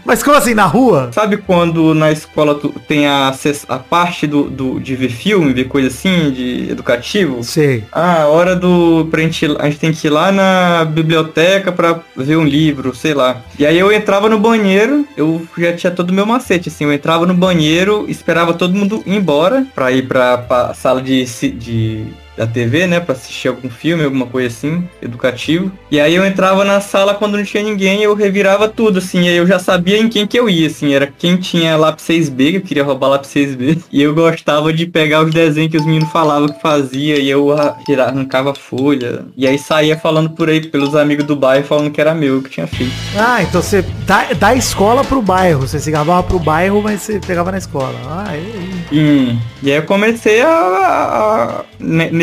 Mas 0.06 0.24
como 0.24 0.38
assim, 0.38 0.54
na 0.54 0.66
rua? 0.66 1.10
Sabe 1.12 1.38
quando 1.38 1.94
na 1.94 2.12
escola 2.12 2.56
tu 2.56 2.70
tem 2.88 3.08
a, 3.08 3.34
a 3.68 3.80
parte 3.80 4.28
do, 4.28 4.50
do, 4.50 4.80
de 4.80 4.96
ver 4.96 5.10
filme, 5.10 5.54
ver 5.54 5.66
coisa 5.66 5.88
assim, 5.88 6.32
de 6.32 6.70
educativo? 6.72 7.44
Sei. 7.44 7.84
Ah, 7.92 8.28
hora 8.28 8.56
do. 8.56 9.08
Pra 9.10 9.22
gente, 9.22 9.46
a 9.60 9.66
gente 9.66 9.80
tem 9.80 9.92
que 9.92 10.08
ir 10.08 10.10
lá 10.10 10.32
na 10.32 10.86
biblioteca 10.86 11.72
pra 11.72 12.00
ver 12.16 12.38
um 12.38 12.46
livro, 12.46 12.96
sei 12.96 13.14
lá. 13.14 13.42
E 13.58 13.66
aí 13.66 13.78
eu 13.78 13.92
entrava 13.92 14.30
no 14.30 14.40
banheiro, 14.40 15.08
eu 15.18 15.46
já 15.58 15.74
tinha 15.74 15.92
todo 15.92 16.10
o 16.10 16.14
meu 16.14 16.26
macete, 16.26 16.70
assim. 16.70 16.86
Eu 16.86 16.94
entrava 16.94 17.26
no 17.26 17.34
banheiro, 17.34 18.06
esperava 18.08 18.54
todo 18.54 18.76
mundo 18.76 19.04
ir 19.06 19.16
embora 19.16 19.66
pra 19.76 19.92
ir 19.92 20.08
pra, 20.08 20.38
pra 20.38 20.74
sala 20.74 21.02
de, 21.02 21.24
de. 21.52 22.06
Da 22.36 22.48
TV, 22.48 22.88
né, 22.88 23.00
pra 23.00 23.14
assistir 23.14 23.48
algum 23.48 23.70
filme, 23.70 24.04
alguma 24.04 24.26
coisa 24.26 24.48
assim, 24.48 24.84
educativo. 25.02 25.72
E 25.92 26.00
aí 26.00 26.16
eu 26.16 26.26
entrava 26.26 26.66
na 26.66 26.82
sala 26.82 27.14
quando 27.14 27.38
não 27.38 27.44
tinha 27.44 27.62
ninguém, 27.62 28.02
eu 28.02 28.16
revirava 28.16 28.68
tudo, 28.68 28.98
assim, 28.98 29.28
aí 29.28 29.38
eu 29.38 29.46
já 29.46 29.60
sabia 29.60 30.00
em 30.00 30.10
quem 30.10 30.26
que 30.26 30.40
eu 30.40 30.50
ia, 30.50 30.66
assim, 30.68 30.94
era 30.94 31.06
quem 31.08 31.38
tinha 31.38 31.78
lápis 31.78 32.06
6B, 32.06 32.52
que 32.52 32.56
eu 32.58 32.62
queria 32.62 32.84
roubar 32.84 33.10
lápis 33.10 33.30
6B. 33.32 33.78
E 33.94 34.02
eu 34.02 34.14
gostava 34.16 34.74
de 34.74 34.88
pegar 34.88 35.24
os 35.24 35.32
desenhos 35.32 35.70
que 35.72 35.78
os 35.78 35.86
meninos 35.86 36.10
falavam 36.12 36.48
que 36.50 36.60
fazia, 36.60 37.20
e 37.20 37.30
eu 37.30 37.52
arrancava 37.52 38.54
folha. 38.56 39.26
E 39.38 39.46
aí 39.48 39.58
saía 39.60 39.98
falando 39.98 40.32
por 40.32 40.50
aí, 40.50 40.60
pelos 40.68 40.96
amigos 40.96 41.26
do 41.26 41.36
bairro, 41.36 41.66
falando 41.66 41.92
que 41.92 42.02
era 42.02 42.14
meu, 42.16 42.42
que 42.42 42.50
tinha 42.50 42.66
feito. 42.66 42.92
Ah, 43.16 43.44
então 43.44 43.62
você 43.62 43.84
da, 44.08 44.34
da 44.34 44.56
escola 44.56 45.04
pro 45.04 45.22
bairro. 45.22 45.62
Você 45.68 45.80
se 45.80 45.92
gravava 45.92 46.24
pro 46.24 46.40
bairro, 46.40 46.82
mas 46.82 47.02
você 47.02 47.20
pegava 47.20 47.52
na 47.52 47.58
escola. 47.60 47.94
Ah, 48.08 48.36
e, 48.36 48.74
Hum. 48.96 49.40
E 49.62 49.72
aí 49.72 49.78
eu 49.78 49.84
comecei 49.84 50.42
a, 50.42 50.48
a- 50.48 51.44
a- 51.60 51.64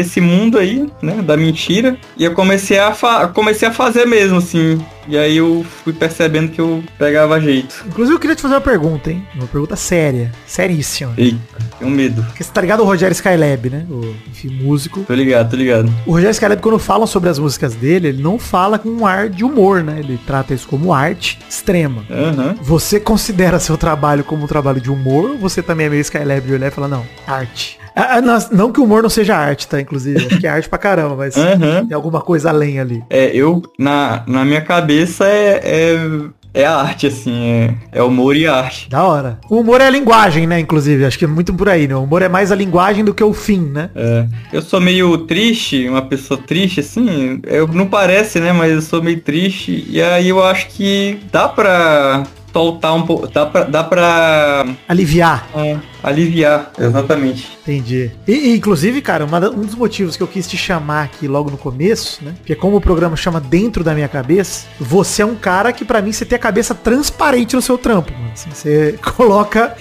nesse 0.01 0.21
mundo 0.21 0.59
aí, 0.59 0.89
né, 1.03 1.23
da 1.23 1.37
mentira, 1.37 1.97
e 2.17 2.25
eu 2.25 2.33
comecei 2.33 2.79
a 2.79 2.93
fa- 2.93 3.29
comecei 3.29 3.69
a 3.69 3.73
fazer 3.73 4.07
mesmo, 4.07 4.39
assim. 4.39 4.81
E 5.09 5.19
aí 5.19 5.39
eu 5.39 5.65
fui 5.83 5.93
percebendo 5.93 6.53
que 6.53 6.61
eu 6.61 6.85
pegava 6.97 7.41
jeito. 7.41 7.85
Inclusive 7.89 8.15
eu 8.15 8.21
queria 8.21 8.37
te 8.37 8.43
fazer 8.43 8.55
uma 8.55 8.61
pergunta, 8.61 9.11
hein? 9.11 9.27
Uma 9.35 9.47
pergunta 9.47 9.75
séria. 9.75 10.31
Seríssima. 10.47 11.13
Eita, 11.17 11.39
tenho 11.79 11.91
medo. 11.91 12.23
Porque 12.23 12.45
você 12.45 12.53
tá 12.53 12.61
ligado 12.61 12.81
o 12.81 12.85
Rogério 12.85 13.13
Skylab, 13.13 13.71
né? 13.71 13.87
O 13.91 14.15
enfim, 14.31 14.51
músico. 14.63 15.01
Tô 15.01 15.15
ligado, 15.15 15.51
tô 15.51 15.57
ligado. 15.57 15.93
O 16.07 16.13
Rogério 16.13 16.31
Skylab, 16.31 16.63
quando 16.63 16.79
falam 16.79 17.09
sobre 17.09 17.29
as 17.29 17.41
músicas 17.41 17.75
dele, 17.75 18.09
ele 18.09 18.23
não 18.23 18.39
fala 18.39 18.79
com 18.79 18.89
um 18.89 19.05
ar 19.07 19.29
de 19.29 19.43
humor, 19.45 19.83
né? 19.83 19.97
Ele 19.99 20.19
trata 20.25 20.55
isso 20.55 20.69
como 20.69 20.93
arte 20.93 21.39
extrema. 21.49 22.05
Aham. 22.09 22.55
Você 22.63 23.01
considera 23.01 23.59
seu 23.59 23.77
trabalho 23.77 24.23
como 24.23 24.45
um 24.45 24.47
trabalho 24.47 24.81
de 24.81 24.91
humor 24.93 25.31
ou 25.31 25.39
você 25.39 25.61
também 25.61 25.87
é 25.87 25.91
meio 25.91 26.03
Skylab 26.03 26.47
de 26.47 26.53
olhar 26.53 26.69
e 26.69 26.71
falar, 26.71 26.89
não, 26.89 27.05
arte? 27.27 27.80
Ah, 27.95 28.17
ah, 28.19 28.21
não, 28.53 28.73
que 28.73 28.81
o 28.81 28.85
humor 28.85 29.03
não 29.03 29.11
seja 29.11 29.37
arte, 29.37 29.67
tá? 29.67 29.81
Inclusive, 29.81 30.27
acho 30.27 30.39
que 30.39 30.47
é 30.47 30.51
arte 30.51 30.69
pra 30.69 30.79
caramba, 30.79 31.17
mas 31.17 31.37
Aham. 31.39 31.87
tem 31.87 31.95
alguma 31.95 32.21
coisa 32.21 32.51
além 32.51 32.79
ali. 32.81 33.03
É, 33.11 33.27
eu, 33.35 33.63
na, 33.79 34.23
na 34.27 34.45
minha 34.45 34.61
cabeça 34.61 35.27
é, 35.27 35.61
é, 35.63 36.61
é 36.63 36.65
arte, 36.65 37.07
assim, 37.07 37.45
é, 37.45 37.75
é 37.93 38.03
humor 38.03 38.37
e 38.37 38.47
arte. 38.47 38.89
Da 38.91 39.03
hora. 39.05 39.39
O 39.49 39.61
humor 39.61 39.81
é 39.81 39.87
a 39.87 39.91
linguagem, 39.91 40.47
né? 40.47 40.59
Inclusive, 40.61 41.05
acho 41.05 41.19
que 41.19 41.25
é 41.25 41.29
muito 41.29 41.53
por 41.55 41.69
aí, 41.69 41.87
né? 41.87 41.95
O 41.97 42.03
humor 42.05 42.23
é 42.23 42.29
mais 42.29 42.51
a 42.53 42.55
linguagem 42.57 43.05
do 43.05 43.15
que 43.15 43.23
o 43.23 43.33
fim, 43.33 43.61
né? 43.61 43.91
É, 43.95 44.27
eu 44.53 44.63
sou 44.63 44.81
meio 44.81 45.17
triste, 45.19 45.89
uma 45.89 46.03
pessoa 46.03 46.41
triste, 46.41 46.81
assim, 46.81 47.41
eu, 47.47 47.67
não 47.69 47.87
parece, 47.87 48.41
né, 48.41 48.53
mas 48.53 48.73
eu 48.73 48.83
sou 48.83 49.03
meio 49.03 49.21
triste, 49.21 49.87
e 49.89 50.01
aí 50.03 50.29
eu 50.29 50.43
acho 50.45 50.69
que 50.69 51.19
dá 51.33 51.49
pra 51.49 52.25
soltar 52.53 52.95
um 52.95 53.03
pouco, 53.03 53.27
dá 53.27 53.47
pra, 53.47 53.65
dá 53.65 53.85
pra 53.85 54.67
Aliviar. 54.89 55.49
é, 55.55 55.77
aliviar, 56.03 56.73
exatamente. 56.79 57.59
Entendi. 57.63 58.11
E, 58.27 58.33
e, 58.33 58.57
inclusive, 58.57 59.01
cara, 59.01 59.25
uma 59.25 59.39
um 59.51 59.63
dos 59.63 59.75
motivos 59.75 60.17
que 60.17 60.23
eu 60.23 60.27
quis 60.27 60.47
te 60.47 60.57
chamar 60.57 61.05
aqui 61.05 61.29
logo 61.29 61.51
no 61.51 61.57
começo, 61.57 62.25
né? 62.25 62.35
Porque 62.39 62.55
como 62.55 62.77
o 62.77 62.81
programa 62.81 63.17
chama 63.17 63.41
Dentro 63.41 63.85
da 63.85 63.95
Minha 63.95 64.09
Cabeça, 64.09 64.67
você 64.79 65.23
é 65.23 65.27
um 65.27 65.35
cara 65.35 65.73
que 65.73 65.85
pra 65.85 66.03
mim 66.03 66.13
você 66.13 66.25
tem 66.25 66.37
a 66.37 66.41
cabeça 66.41 66.75
transparente 66.75 67.55
no 67.55 67.63
seu 67.63 67.79
trampo, 67.79 68.13
mano. 68.13 68.30
Assim, 68.41 68.51
você 68.51 68.99
coloca 69.17 69.77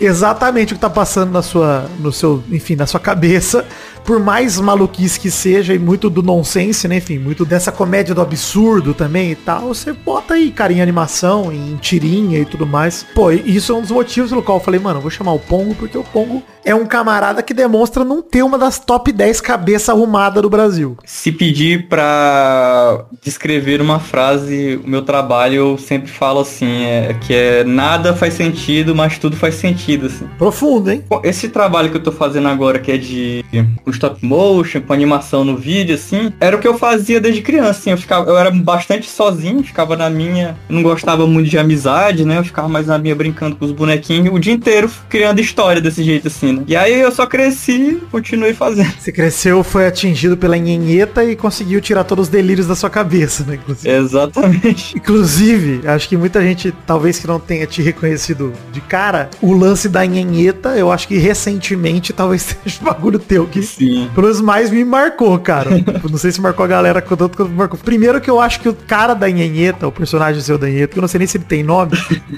exatamente 0.00 0.72
o 0.72 0.76
que 0.76 0.80
tá 0.80 0.90
passando 0.90 1.32
na 1.32 1.42
sua, 1.42 1.90
no 1.98 2.12
seu, 2.12 2.42
enfim, 2.50 2.76
na 2.76 2.86
sua 2.86 3.00
cabeça 3.00 3.66
por 4.06 4.20
mais 4.20 4.58
maluquice 4.58 5.18
que 5.18 5.30
seja 5.30 5.74
e 5.74 5.78
muito 5.78 6.08
do 6.08 6.22
nonsense, 6.22 6.86
né? 6.86 6.98
Enfim, 6.98 7.18
muito 7.18 7.44
dessa 7.44 7.72
comédia 7.72 8.14
do 8.14 8.20
absurdo 8.20 8.94
também 8.94 9.32
e 9.32 9.34
tal, 9.34 9.74
você 9.74 9.92
bota 9.92 10.34
aí, 10.34 10.52
cara, 10.52 10.72
em 10.72 10.80
animação, 10.80 11.52
em 11.52 11.76
tirinha 11.76 12.38
e 12.38 12.44
tudo 12.44 12.64
mais. 12.64 13.04
Pô, 13.14 13.32
isso 13.32 13.72
é 13.72 13.74
um 13.74 13.80
dos 13.80 13.90
motivos 13.90 14.30
pelo 14.30 14.42
qual 14.44 14.58
eu 14.58 14.64
falei, 14.64 14.78
mano, 14.78 14.98
eu 14.98 15.02
vou 15.02 15.10
chamar 15.10 15.32
o 15.32 15.40
Pongo, 15.40 15.74
porque 15.74 15.98
o 15.98 16.04
Pongo 16.04 16.40
é 16.64 16.74
um 16.74 16.86
camarada 16.86 17.42
que 17.42 17.52
demonstra 17.52 18.04
não 18.04 18.22
ter 18.22 18.44
uma 18.44 18.56
das 18.56 18.78
top 18.78 19.10
10 19.10 19.40
cabeça 19.40 19.92
arrumada 19.92 20.40
do 20.40 20.48
Brasil. 20.48 20.96
Se 21.04 21.32
pedir 21.32 21.88
pra 21.88 23.06
descrever 23.22 23.80
uma 23.80 23.98
frase 23.98 24.80
o 24.84 24.88
meu 24.88 25.02
trabalho, 25.02 25.54
eu 25.54 25.78
sempre 25.78 26.10
falo 26.10 26.40
assim, 26.40 26.84
é, 26.84 27.16
que 27.20 27.34
é 27.34 27.64
nada 27.64 27.95
faz 28.14 28.34
sentido, 28.34 28.94
mas 28.94 29.18
tudo 29.18 29.36
faz 29.36 29.54
sentido, 29.54 30.06
assim. 30.06 30.26
Profundo, 30.38 30.90
hein? 30.90 31.02
Esse 31.22 31.48
trabalho 31.48 31.90
que 31.90 31.96
eu 31.96 32.02
tô 32.02 32.12
fazendo 32.12 32.48
agora, 32.48 32.78
que 32.78 32.92
é 32.92 32.96
de 32.96 33.44
stop 33.88 34.24
motion, 34.24 34.80
com 34.80 34.92
animação 34.92 35.44
no 35.44 35.56
vídeo, 35.56 35.94
assim, 35.94 36.32
era 36.40 36.56
o 36.56 36.60
que 36.60 36.68
eu 36.68 36.78
fazia 36.78 37.20
desde 37.20 37.42
criança, 37.42 37.70
assim, 37.70 37.90
eu 37.90 37.98
ficava, 37.98 38.28
eu 38.28 38.36
era 38.36 38.50
bastante 38.50 39.08
sozinho, 39.08 39.62
ficava 39.62 39.96
na 39.96 40.10
minha, 40.10 40.56
não 40.68 40.82
gostava 40.82 41.26
muito 41.26 41.48
de 41.48 41.58
amizade, 41.58 42.24
né, 42.24 42.38
eu 42.38 42.44
ficava 42.44 42.68
mais 42.68 42.86
na 42.86 42.98
minha 42.98 43.14
brincando 43.14 43.56
com 43.56 43.64
os 43.64 43.72
bonequinhos 43.72 44.34
o 44.34 44.38
dia 44.38 44.52
inteiro 44.52 44.90
criando 45.08 45.40
história 45.40 45.80
desse 45.80 46.02
jeito, 46.02 46.28
assim, 46.28 46.52
né. 46.52 46.62
E 46.66 46.76
aí 46.76 47.00
eu 47.00 47.12
só 47.12 47.26
cresci, 47.26 48.00
continuei 48.10 48.54
fazendo. 48.54 48.92
Você 48.98 49.12
cresceu, 49.12 49.62
foi 49.62 49.86
atingido 49.86 50.36
pela 50.36 50.56
nhenheta 50.56 51.24
e 51.24 51.36
conseguiu 51.36 51.80
tirar 51.80 52.04
todos 52.04 52.26
os 52.26 52.28
delírios 52.28 52.66
da 52.66 52.74
sua 52.74 52.90
cabeça, 52.90 53.44
né, 53.44 53.54
inclusive. 53.54 53.88
Exatamente. 53.88 54.96
Inclusive, 54.96 55.86
acho 55.86 56.08
que 56.08 56.16
muita 56.16 56.42
gente, 56.42 56.72
talvez 56.86 57.18
que 57.18 57.26
não 57.26 57.38
tenha 57.38 57.66
te 57.76 57.82
reconhecido 57.82 58.52
de 58.72 58.80
cara, 58.80 59.28
o 59.40 59.52
lance 59.52 59.88
da 59.88 60.04
nhenheta, 60.04 60.76
eu 60.76 60.90
acho 60.90 61.06
que 61.06 61.18
recentemente 61.18 62.12
talvez 62.12 62.56
seja 62.64 62.80
um 62.80 62.84
bagulho 62.84 63.18
teu 63.18 63.46
que, 63.46 63.62
Sim. 63.62 64.10
pelo 64.14 64.26
menos 64.26 64.40
mais 64.40 64.70
me 64.70 64.84
marcou, 64.84 65.38
cara. 65.38 65.70
não 66.08 66.18
sei 66.18 66.32
se 66.32 66.40
marcou 66.40 66.64
a 66.64 66.68
galera 66.68 67.02
tanto 67.02 67.36
quanto 67.36 67.50
marcou. 67.50 67.78
Primeiro 67.78 68.20
que 68.20 68.30
eu 68.30 68.40
acho 68.40 68.60
que 68.60 68.68
o 68.68 68.74
cara 68.74 69.14
da 69.14 69.28
nhenheta, 69.28 69.86
o 69.86 69.92
personagem 69.92 70.40
seu 70.40 70.56
da 70.56 70.66
nhenheta, 70.66 70.94
que 70.94 70.98
eu 70.98 71.02
não 71.02 71.08
sei 71.08 71.18
nem 71.18 71.26
se 71.26 71.36
ele 71.36 71.44
tem 71.44 71.62
nome, 71.62 71.92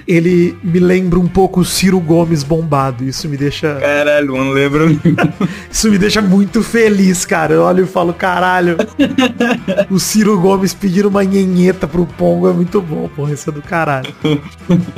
ele 0.07 0.57
me 0.63 0.79
lembra 0.79 1.19
um 1.19 1.29
pouco 1.29 1.61
o 1.61 1.65
Ciro 1.65 2.01
Gomes 2.01 2.43
bombado. 2.43 3.05
Isso 3.05 3.29
me 3.29 3.37
deixa... 3.37 3.75
Caralho, 3.77 4.37
não 4.37 4.51
lembro. 4.51 4.89
Isso 5.71 5.91
me 5.91 5.99
deixa 5.99 6.21
muito 6.21 6.63
feliz, 6.63 7.25
cara. 7.25 7.55
Eu 7.55 7.63
olho 7.63 7.85
e 7.85 7.87
falo, 7.87 8.13
caralho, 8.13 8.77
o 9.91 9.99
Ciro 9.99 10.39
Gomes 10.39 10.75
pedir 10.75 11.07
uma 11.07 11.23
nhenheta 11.23 11.87
pro 11.87 12.07
Pongo 12.07 12.49
é 12.49 12.53
muito 12.53 12.81
bom, 12.81 13.09
porra. 13.09 13.33
Isso 13.33 13.51
é 13.51 13.53
do 13.53 13.63
caralho. 13.63 14.13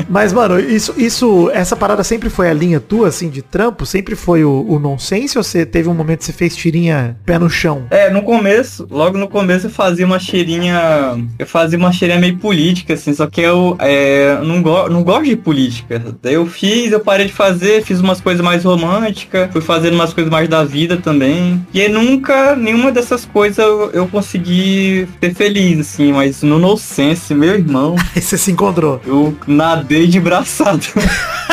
Mas, 0.08 0.29
mano, 0.32 0.58
isso, 0.58 0.94
isso, 0.96 1.50
essa 1.52 1.76
parada 1.76 2.04
sempre 2.04 2.30
foi 2.30 2.48
a 2.48 2.54
linha 2.54 2.80
tua, 2.80 3.08
assim, 3.08 3.28
de 3.28 3.42
trampo? 3.42 3.86
Sempre 3.86 4.14
foi 4.14 4.44
o, 4.44 4.66
o 4.68 4.78
nonsense 4.78 5.36
ou 5.36 5.44
você 5.44 5.64
teve 5.64 5.88
um 5.88 5.94
momento 5.94 6.20
que 6.20 6.24
você 6.26 6.32
fez 6.32 6.56
tirinha 6.56 7.16
pé 7.24 7.38
no 7.38 7.48
chão? 7.48 7.86
É, 7.90 8.10
no 8.10 8.22
começo, 8.22 8.86
logo 8.90 9.18
no 9.18 9.28
começo 9.28 9.66
eu 9.66 9.70
fazia 9.70 10.06
uma 10.06 10.18
tirinha, 10.18 11.18
eu 11.38 11.46
fazia 11.46 11.78
uma 11.78 11.90
tirinha 11.90 12.18
meio 12.18 12.36
política, 12.38 12.94
assim, 12.94 13.12
só 13.12 13.26
que 13.26 13.40
eu 13.40 13.76
é, 13.78 14.38
não, 14.42 14.62
go 14.62 14.88
não 14.88 15.02
gosto 15.02 15.24
de 15.24 15.36
política. 15.36 16.02
Daí 16.22 16.34
eu 16.34 16.46
fiz, 16.46 16.92
eu 16.92 17.00
parei 17.00 17.26
de 17.26 17.32
fazer, 17.32 17.82
fiz 17.82 18.00
umas 18.00 18.20
coisas 18.20 18.44
mais 18.44 18.64
românticas, 18.64 19.50
fui 19.52 19.60
fazendo 19.60 19.94
umas 19.94 20.12
coisas 20.12 20.30
mais 20.30 20.48
da 20.48 20.64
vida 20.64 20.96
também. 20.96 21.64
E 21.72 21.88
nunca, 21.88 22.54
nenhuma 22.56 22.92
dessas 22.92 23.24
coisas 23.24 23.58
eu, 23.58 23.90
eu 23.92 24.06
consegui 24.06 25.08
ser 25.20 25.34
feliz, 25.34 25.80
assim, 25.80 26.12
mas 26.12 26.42
no 26.42 26.58
nonsense, 26.58 27.34
meu 27.34 27.54
irmão. 27.54 27.96
Aí 28.14 28.22
você 28.22 28.36
se 28.38 28.52
encontrou. 28.52 29.00
Eu 29.06 29.36
nadei 29.46 30.06
de 30.06 30.19
braçado. 30.20 30.86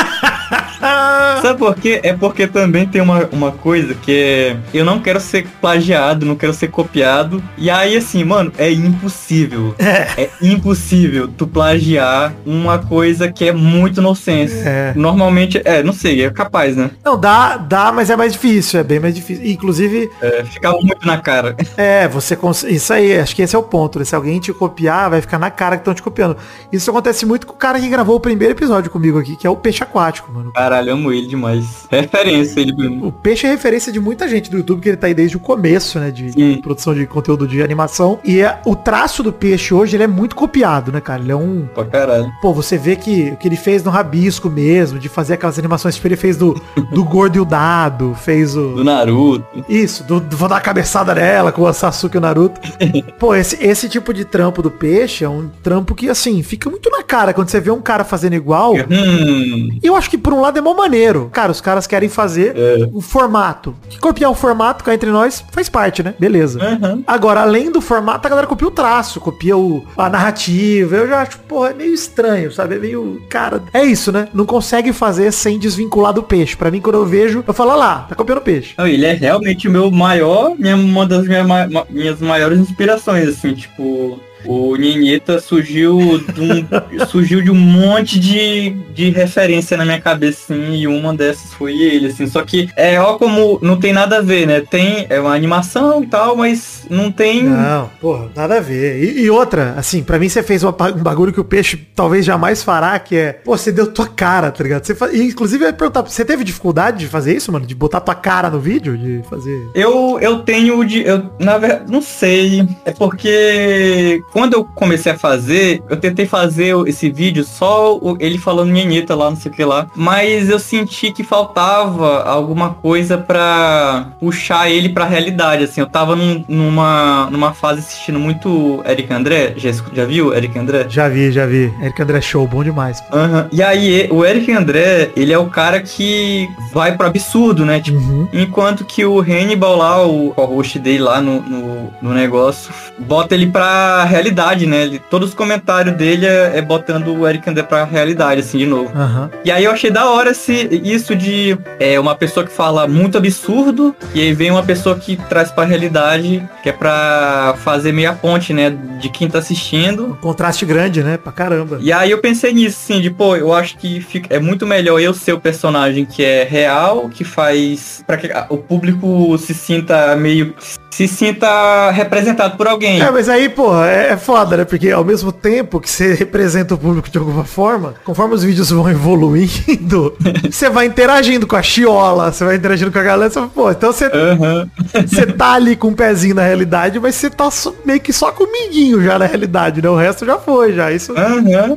Sabe 1.42 1.58
por 1.58 1.74
quê? 1.74 2.00
É 2.02 2.12
porque 2.12 2.46
também 2.46 2.86
tem 2.86 3.00
uma, 3.00 3.28
uma 3.32 3.52
coisa 3.52 3.94
que 3.94 4.12
é. 4.12 4.56
Eu 4.72 4.84
não 4.84 5.00
quero 5.00 5.20
ser 5.20 5.46
plagiado, 5.60 6.26
não 6.26 6.36
quero 6.36 6.52
ser 6.52 6.68
copiado. 6.68 7.42
E 7.56 7.70
aí, 7.70 7.96
assim, 7.96 8.24
mano, 8.24 8.52
é 8.58 8.70
impossível. 8.70 9.74
É, 9.78 10.22
é 10.24 10.30
impossível 10.42 11.28
tu 11.28 11.46
plagiar 11.46 12.34
uma 12.44 12.78
coisa 12.78 13.30
que 13.30 13.48
é 13.48 13.52
muito 13.52 14.02
nonsense. 14.02 14.62
É. 14.64 14.92
Normalmente, 14.94 15.60
é, 15.64 15.82
não 15.82 15.92
sei, 15.92 16.24
é 16.24 16.30
capaz, 16.30 16.76
né? 16.76 16.90
Não, 17.04 17.18
dá, 17.18 17.56
dá, 17.56 17.92
mas 17.92 18.10
é 18.10 18.16
mais 18.16 18.32
difícil, 18.32 18.80
é 18.80 18.84
bem 18.84 19.00
mais 19.00 19.14
difícil. 19.14 19.46
Inclusive. 19.46 20.10
É, 20.20 20.44
fica 20.44 20.70
muito 20.72 21.06
na 21.06 21.18
cara. 21.18 21.56
É, 21.76 22.08
você 22.08 22.34
cons... 22.34 22.64
Isso 22.64 22.92
aí, 22.92 23.18
acho 23.18 23.36
que 23.36 23.42
esse 23.42 23.54
é 23.54 23.58
o 23.58 23.62
ponto. 23.62 23.98
Né? 24.00 24.04
Se 24.04 24.14
alguém 24.14 24.40
te 24.40 24.52
copiar, 24.52 25.10
vai 25.10 25.20
ficar 25.20 25.38
na 25.38 25.50
cara 25.50 25.76
que 25.76 25.82
estão 25.82 25.94
te 25.94 26.02
copiando. 26.02 26.36
Isso 26.72 26.90
acontece 26.90 27.24
muito 27.24 27.46
com 27.46 27.52
o 27.52 27.56
cara 27.56 27.78
que 27.78 27.88
gravou 27.88 28.16
o 28.16 28.20
primeiro 28.20 28.52
episódio 28.54 28.90
comigo 28.90 29.18
aqui, 29.18 29.36
que 29.36 29.46
é 29.46 29.50
o 29.50 29.56
Peixe 29.56 29.82
Aquático, 29.82 30.32
mano. 30.32 30.52
Caralho, 30.52 30.92
amo 30.92 31.12
ele 31.12 31.27
demais. 31.28 31.86
Referência 31.90 32.60
ele, 32.60 32.72
O 33.02 33.12
Peixe 33.12 33.46
é 33.46 33.50
referência 33.50 33.92
de 33.92 34.00
muita 34.00 34.28
gente 34.28 34.50
do 34.50 34.58
YouTube, 34.58 34.80
que 34.80 34.88
ele 34.88 34.96
tá 34.96 35.06
aí 35.06 35.14
desde 35.14 35.36
o 35.36 35.40
começo, 35.40 35.98
né? 35.98 36.10
De 36.10 36.32
Sim. 36.32 36.60
produção 36.60 36.94
de 36.94 37.06
conteúdo 37.06 37.46
de 37.46 37.62
animação. 37.62 38.18
E 38.24 38.40
é, 38.40 38.60
o 38.64 38.74
traço 38.74 39.22
do 39.22 39.32
Peixe 39.32 39.72
hoje, 39.72 39.96
ele 39.96 40.04
é 40.04 40.06
muito 40.08 40.34
copiado, 40.34 40.90
né, 40.90 41.00
cara? 41.00 41.22
Ele 41.22 41.32
é 41.32 41.36
um... 41.36 41.66
Pra 41.74 41.84
caralho. 41.84 42.30
Pô, 42.40 42.52
você 42.52 42.76
vê 42.76 42.96
que 42.96 43.30
o 43.30 43.36
que 43.36 43.48
ele 43.48 43.56
fez 43.56 43.82
no 43.82 43.90
Rabisco 43.90 44.48
mesmo, 44.48 44.98
de 44.98 45.08
fazer 45.08 45.34
aquelas 45.34 45.58
animações, 45.58 45.94
tipo, 45.94 46.06
ele 46.08 46.16
fez 46.16 46.36
do, 46.36 46.60
do 46.92 47.04
Gordo 47.04 47.36
e 47.36 47.40
o 47.40 47.44
Dado, 47.44 48.14
fez 48.14 48.56
o... 48.56 48.74
Do 48.74 48.84
Naruto. 48.84 49.44
Isso, 49.68 50.04
do, 50.04 50.20
do 50.20 50.36
vou 50.36 50.48
dar 50.48 50.56
a 50.56 50.60
cabeçada 50.60 51.14
nela 51.14 51.52
com 51.52 51.62
o 51.62 51.72
Sasuke 51.72 52.16
e 52.16 52.18
o 52.18 52.20
Naruto. 52.20 52.60
Pô, 53.18 53.34
esse, 53.34 53.62
esse 53.64 53.88
tipo 53.88 54.14
de 54.14 54.24
trampo 54.24 54.62
do 54.62 54.70
Peixe 54.70 55.24
é 55.24 55.28
um 55.28 55.48
trampo 55.62 55.94
que, 55.94 56.08
assim, 56.08 56.42
fica 56.42 56.70
muito 56.70 56.90
na 56.90 57.02
cara 57.02 57.32
quando 57.34 57.48
você 57.48 57.60
vê 57.60 57.70
um 57.70 57.80
cara 57.80 58.04
fazendo 58.04 58.34
igual. 58.34 58.74
Hum. 58.74 59.78
Eu 59.82 59.96
acho 59.96 60.10
que 60.10 60.18
por 60.18 60.32
um 60.32 60.40
lado 60.40 60.58
é 60.58 60.60
mó 60.60 60.74
maneiro. 60.74 61.17
Cara, 61.26 61.52
os 61.52 61.60
caras 61.60 61.86
querem 61.86 62.08
fazer 62.08 62.54
é. 62.56 62.88
o 62.92 63.00
formato. 63.00 63.74
Que 63.88 63.98
copiar 63.98 64.30
o 64.30 64.34
formato 64.34 64.84
cá 64.84 64.94
entre 64.94 65.10
nós 65.10 65.44
faz 65.52 65.68
parte, 65.68 66.02
né? 66.02 66.14
Beleza. 66.18 66.58
Uhum. 66.58 67.04
Agora, 67.06 67.40
além 67.40 67.70
do 67.70 67.80
formato, 67.80 68.26
a 68.26 68.30
galera 68.30 68.46
copia 68.46 68.68
o 68.68 68.70
traço, 68.70 69.20
copia 69.20 69.56
o, 69.56 69.84
a 69.96 70.08
narrativa. 70.08 70.96
Eu 70.96 71.08
já 71.08 71.22
acho, 71.22 71.38
porra, 71.40 71.70
é 71.70 71.74
meio 71.74 71.94
estranho, 71.94 72.50
sabe? 72.50 72.76
É 72.76 72.78
meio. 72.78 73.22
Cara, 73.28 73.62
é 73.72 73.84
isso, 73.84 74.10
né? 74.10 74.28
Não 74.32 74.46
consegue 74.46 74.92
fazer 74.92 75.32
sem 75.32 75.58
desvincular 75.58 76.12
do 76.12 76.22
peixe. 76.22 76.56
Pra 76.56 76.70
mim, 76.70 76.80
quando 76.80 76.96
eu 76.96 77.04
vevejo, 77.04 77.44
eu 77.46 77.54
falo, 77.54 77.76
lá, 77.76 78.06
tá 78.08 78.14
copiando 78.14 78.40
peixe. 78.40 78.74
Ele 78.78 79.04
é 79.04 79.12
realmente 79.12 79.68
o 79.68 79.70
meu 79.70 79.90
maior, 79.90 80.54
minha, 80.58 80.76
uma 80.76 81.06
das 81.06 81.26
minhas, 81.26 81.46
minhas 81.90 82.20
maiores 82.20 82.58
inspirações, 82.58 83.28
assim, 83.28 83.54
tipo 83.54 84.20
o 84.44 84.76
Ninheta 84.76 85.40
surgiu 85.40 86.18
de 86.18 86.40
um, 86.40 87.06
surgiu 87.06 87.42
de 87.42 87.50
um 87.50 87.54
monte 87.54 88.18
de, 88.18 88.70
de 88.94 89.10
referência 89.10 89.76
na 89.76 89.84
minha 89.84 90.00
cabeça, 90.00 90.52
assim, 90.52 90.74
e 90.76 90.86
uma 90.86 91.14
dessas 91.14 91.52
foi 91.54 91.78
ele, 91.80 92.08
assim. 92.08 92.26
Só 92.26 92.42
que 92.42 92.68
é 92.76 93.00
ó 93.00 93.14
como 93.14 93.58
não 93.62 93.78
tem 93.78 93.92
nada 93.92 94.18
a 94.18 94.22
ver, 94.22 94.46
né? 94.46 94.60
Tem 94.60 95.06
é 95.08 95.20
uma 95.20 95.34
animação 95.34 96.02
e 96.02 96.06
tal, 96.06 96.36
mas 96.36 96.86
não 96.88 97.10
tem. 97.10 97.44
Não, 97.44 97.90
porra, 98.00 98.30
nada 98.34 98.58
a 98.58 98.60
ver. 98.60 99.02
E, 99.02 99.22
e 99.22 99.30
outra, 99.30 99.74
assim, 99.76 100.02
para 100.02 100.18
mim 100.18 100.28
você 100.28 100.42
fez 100.42 100.62
uma, 100.62 100.70
um 100.70 101.02
bagulho 101.02 101.32
que 101.32 101.40
o 101.40 101.44
peixe 101.44 101.76
talvez 101.94 102.24
jamais 102.24 102.62
fará, 102.62 102.98
que 102.98 103.16
é, 103.16 103.32
pô, 103.32 103.56
você 103.56 103.72
deu 103.72 103.92
tua 103.92 104.06
cara, 104.06 104.50
tá 104.50 104.62
ligado? 104.62 104.84
Você 104.84 104.94
faz, 104.94 105.12
e, 105.14 105.22
inclusive 105.22 105.64
eu 105.64 105.68
ia 105.68 105.72
perguntar, 105.72 106.02
você 106.02 106.24
teve 106.24 106.44
dificuldade 106.44 106.98
de 106.98 107.06
fazer 107.06 107.36
isso, 107.36 107.52
mano? 107.52 107.66
De 107.66 107.74
botar 107.74 108.00
tua 108.00 108.14
cara 108.14 108.50
no 108.50 108.60
vídeo? 108.60 108.96
De 108.96 109.22
fazer. 109.28 109.68
Eu, 109.74 110.18
eu 110.20 110.40
tenho 110.40 110.84
de. 110.84 111.02
Eu, 111.02 111.30
na 111.38 111.58
verdade, 111.58 111.90
não 111.90 112.02
sei. 112.02 112.66
É 112.84 112.92
porque 112.92 114.20
quando 114.32 114.54
eu 114.54 114.64
comecei 114.64 115.12
a 115.12 115.18
fazer, 115.18 115.82
eu 115.88 115.96
tentei 115.96 116.26
fazer 116.26 116.74
esse 116.86 117.10
vídeo 117.10 117.44
só 117.44 117.98
ele 118.18 118.38
falando 118.38 118.70
nhenheta 118.70 119.14
lá, 119.14 119.30
não 119.30 119.36
sei 119.36 119.50
o 119.50 119.54
que 119.54 119.64
lá. 119.64 119.86
Mas 119.94 120.48
eu 120.48 120.58
senti 120.58 121.12
que 121.12 121.24
faltava 121.24 122.22
alguma 122.24 122.70
coisa 122.70 123.16
pra 123.18 124.12
puxar 124.20 124.70
ele 124.70 124.88
pra 124.88 125.04
realidade, 125.04 125.64
assim. 125.64 125.80
Eu 125.80 125.86
tava 125.86 126.14
num, 126.14 126.44
numa, 126.48 127.28
numa 127.30 127.52
fase 127.52 127.80
assistindo 127.80 128.18
muito 128.18 128.82
Eric 128.86 129.12
André. 129.12 129.54
Já, 129.56 129.70
já 129.92 130.04
viu 130.04 130.34
Eric 130.34 130.58
André? 130.58 130.86
Já 130.88 131.08
vi, 131.08 131.32
já 131.32 131.46
vi. 131.46 131.72
Eric 131.80 132.00
André 132.02 132.20
show, 132.20 132.46
bom 132.46 132.62
demais. 132.62 133.02
Uhum. 133.12 133.48
E 133.50 133.62
aí, 133.62 134.08
o 134.10 134.24
Eric 134.24 134.52
André, 134.52 135.10
ele 135.16 135.32
é 135.32 135.38
o 135.38 135.46
cara 135.46 135.80
que 135.80 136.48
vai 136.72 136.96
pro 136.96 137.06
absurdo, 137.06 137.64
né? 137.64 137.80
Tipo, 137.80 137.98
uhum. 137.98 138.28
Enquanto 138.32 138.84
que 138.84 139.04
o 139.04 139.20
Hannibal 139.20 139.76
lá, 139.76 140.06
o, 140.06 140.32
o 140.36 140.44
host 140.44 140.78
dele 140.78 140.98
lá 141.00 141.20
no, 141.20 141.40
no, 141.40 141.92
no 142.00 142.12
negócio, 142.12 142.72
bota 142.98 143.34
ele 143.34 143.46
pra 143.46 144.04
realidade, 144.18 144.66
né? 144.66 144.82
Ele, 144.82 145.00
todos 145.10 145.30
os 145.30 145.34
comentários 145.34 145.96
dele 145.96 146.26
é, 146.26 146.58
é, 146.58 146.62
botando 146.62 147.08
o 147.08 147.26
Eric 147.26 147.48
André 147.48 147.62
pra 147.62 147.84
realidade, 147.84 148.40
assim, 148.40 148.58
de 148.58 148.66
novo. 148.66 148.90
Uhum. 148.96 149.28
E 149.44 149.50
aí 149.50 149.64
eu 149.64 149.70
achei 149.70 149.90
da 149.90 150.10
hora 150.10 150.30
esse, 150.30 150.68
isso 150.82 151.14
de 151.14 151.56
é, 151.78 151.98
uma 151.98 152.14
pessoa 152.14 152.44
que 152.44 152.52
fala 152.52 152.86
muito 152.86 153.16
absurdo, 153.16 153.94
e 154.14 154.20
aí 154.20 154.32
vem 154.32 154.50
uma 154.50 154.62
pessoa 154.62 154.96
que 154.96 155.16
traz 155.28 155.50
pra 155.50 155.64
realidade, 155.64 156.46
que 156.62 156.68
é 156.68 156.72
pra 156.72 157.54
fazer 157.58 157.92
meia 157.92 158.12
ponte, 158.12 158.52
né? 158.52 158.70
De 159.00 159.08
quem 159.08 159.28
tá 159.28 159.38
assistindo. 159.38 160.06
Um 160.06 160.14
contraste 160.14 160.64
grande, 160.66 161.02
né? 161.02 161.16
Pra 161.16 161.32
caramba. 161.32 161.78
E 161.80 161.92
aí 161.92 162.10
eu 162.10 162.18
pensei 162.18 162.52
nisso, 162.52 162.78
assim, 162.82 163.00
de, 163.00 163.10
pô, 163.10 163.36
eu 163.36 163.52
acho 163.52 163.76
que 163.78 164.00
fica, 164.00 164.34
é 164.34 164.38
muito 164.38 164.66
melhor 164.66 165.00
eu 165.00 165.14
ser 165.14 165.32
o 165.32 165.40
personagem 165.40 166.04
que 166.04 166.24
é 166.24 166.44
real, 166.44 167.08
que 167.08 167.24
faz. 167.24 168.02
para 168.06 168.16
que 168.16 168.28
o 168.48 168.58
público 168.58 169.36
se 169.38 169.54
sinta 169.54 170.14
meio 170.16 170.54
se 170.98 171.06
sinta 171.06 171.92
representado 171.92 172.56
por 172.56 172.66
alguém. 172.66 173.00
É, 173.00 173.08
mas 173.08 173.28
aí, 173.28 173.48
pô, 173.48 173.72
é, 173.84 174.08
é 174.14 174.16
foda, 174.16 174.56
né? 174.56 174.64
Porque 174.64 174.90
ao 174.90 175.04
mesmo 175.04 175.30
tempo 175.30 175.78
que 175.78 175.88
você 175.88 176.12
representa 176.14 176.74
o 176.74 176.78
público 176.78 177.08
de 177.08 177.16
alguma 177.18 177.44
forma, 177.44 177.94
conforme 178.04 178.34
os 178.34 178.42
vídeos 178.42 178.70
vão 178.70 178.90
evoluindo, 178.90 180.16
você 180.50 180.68
vai 180.68 180.86
interagindo 180.86 181.46
com 181.46 181.54
a 181.54 181.62
chiola, 181.62 182.32
você 182.32 182.44
vai 182.44 182.56
interagindo 182.56 182.90
com 182.90 182.98
a 182.98 183.02
galera, 183.04 183.30
você, 183.30 183.40
pô, 183.54 183.70
então 183.70 183.92
você, 183.92 184.06
Aham. 184.06 184.68
você 185.06 185.24
tá 185.24 185.52
ali 185.52 185.76
com 185.76 185.88
um 185.88 185.94
pezinho 185.94 186.34
na 186.34 186.42
realidade, 186.42 186.98
mas 186.98 187.14
você 187.14 187.30
tá 187.30 187.48
só- 187.48 187.72
meio 187.84 188.00
que 188.00 188.12
só 188.12 188.32
comiguinho 188.32 189.00
já 189.00 189.20
na 189.20 189.26
realidade, 189.26 189.80
né? 189.80 189.88
O 189.88 189.94
resto 189.96 190.26
já 190.26 190.36
foi, 190.36 190.72
já. 190.72 190.90
Isso 190.90 191.12
Aham. 191.16 191.76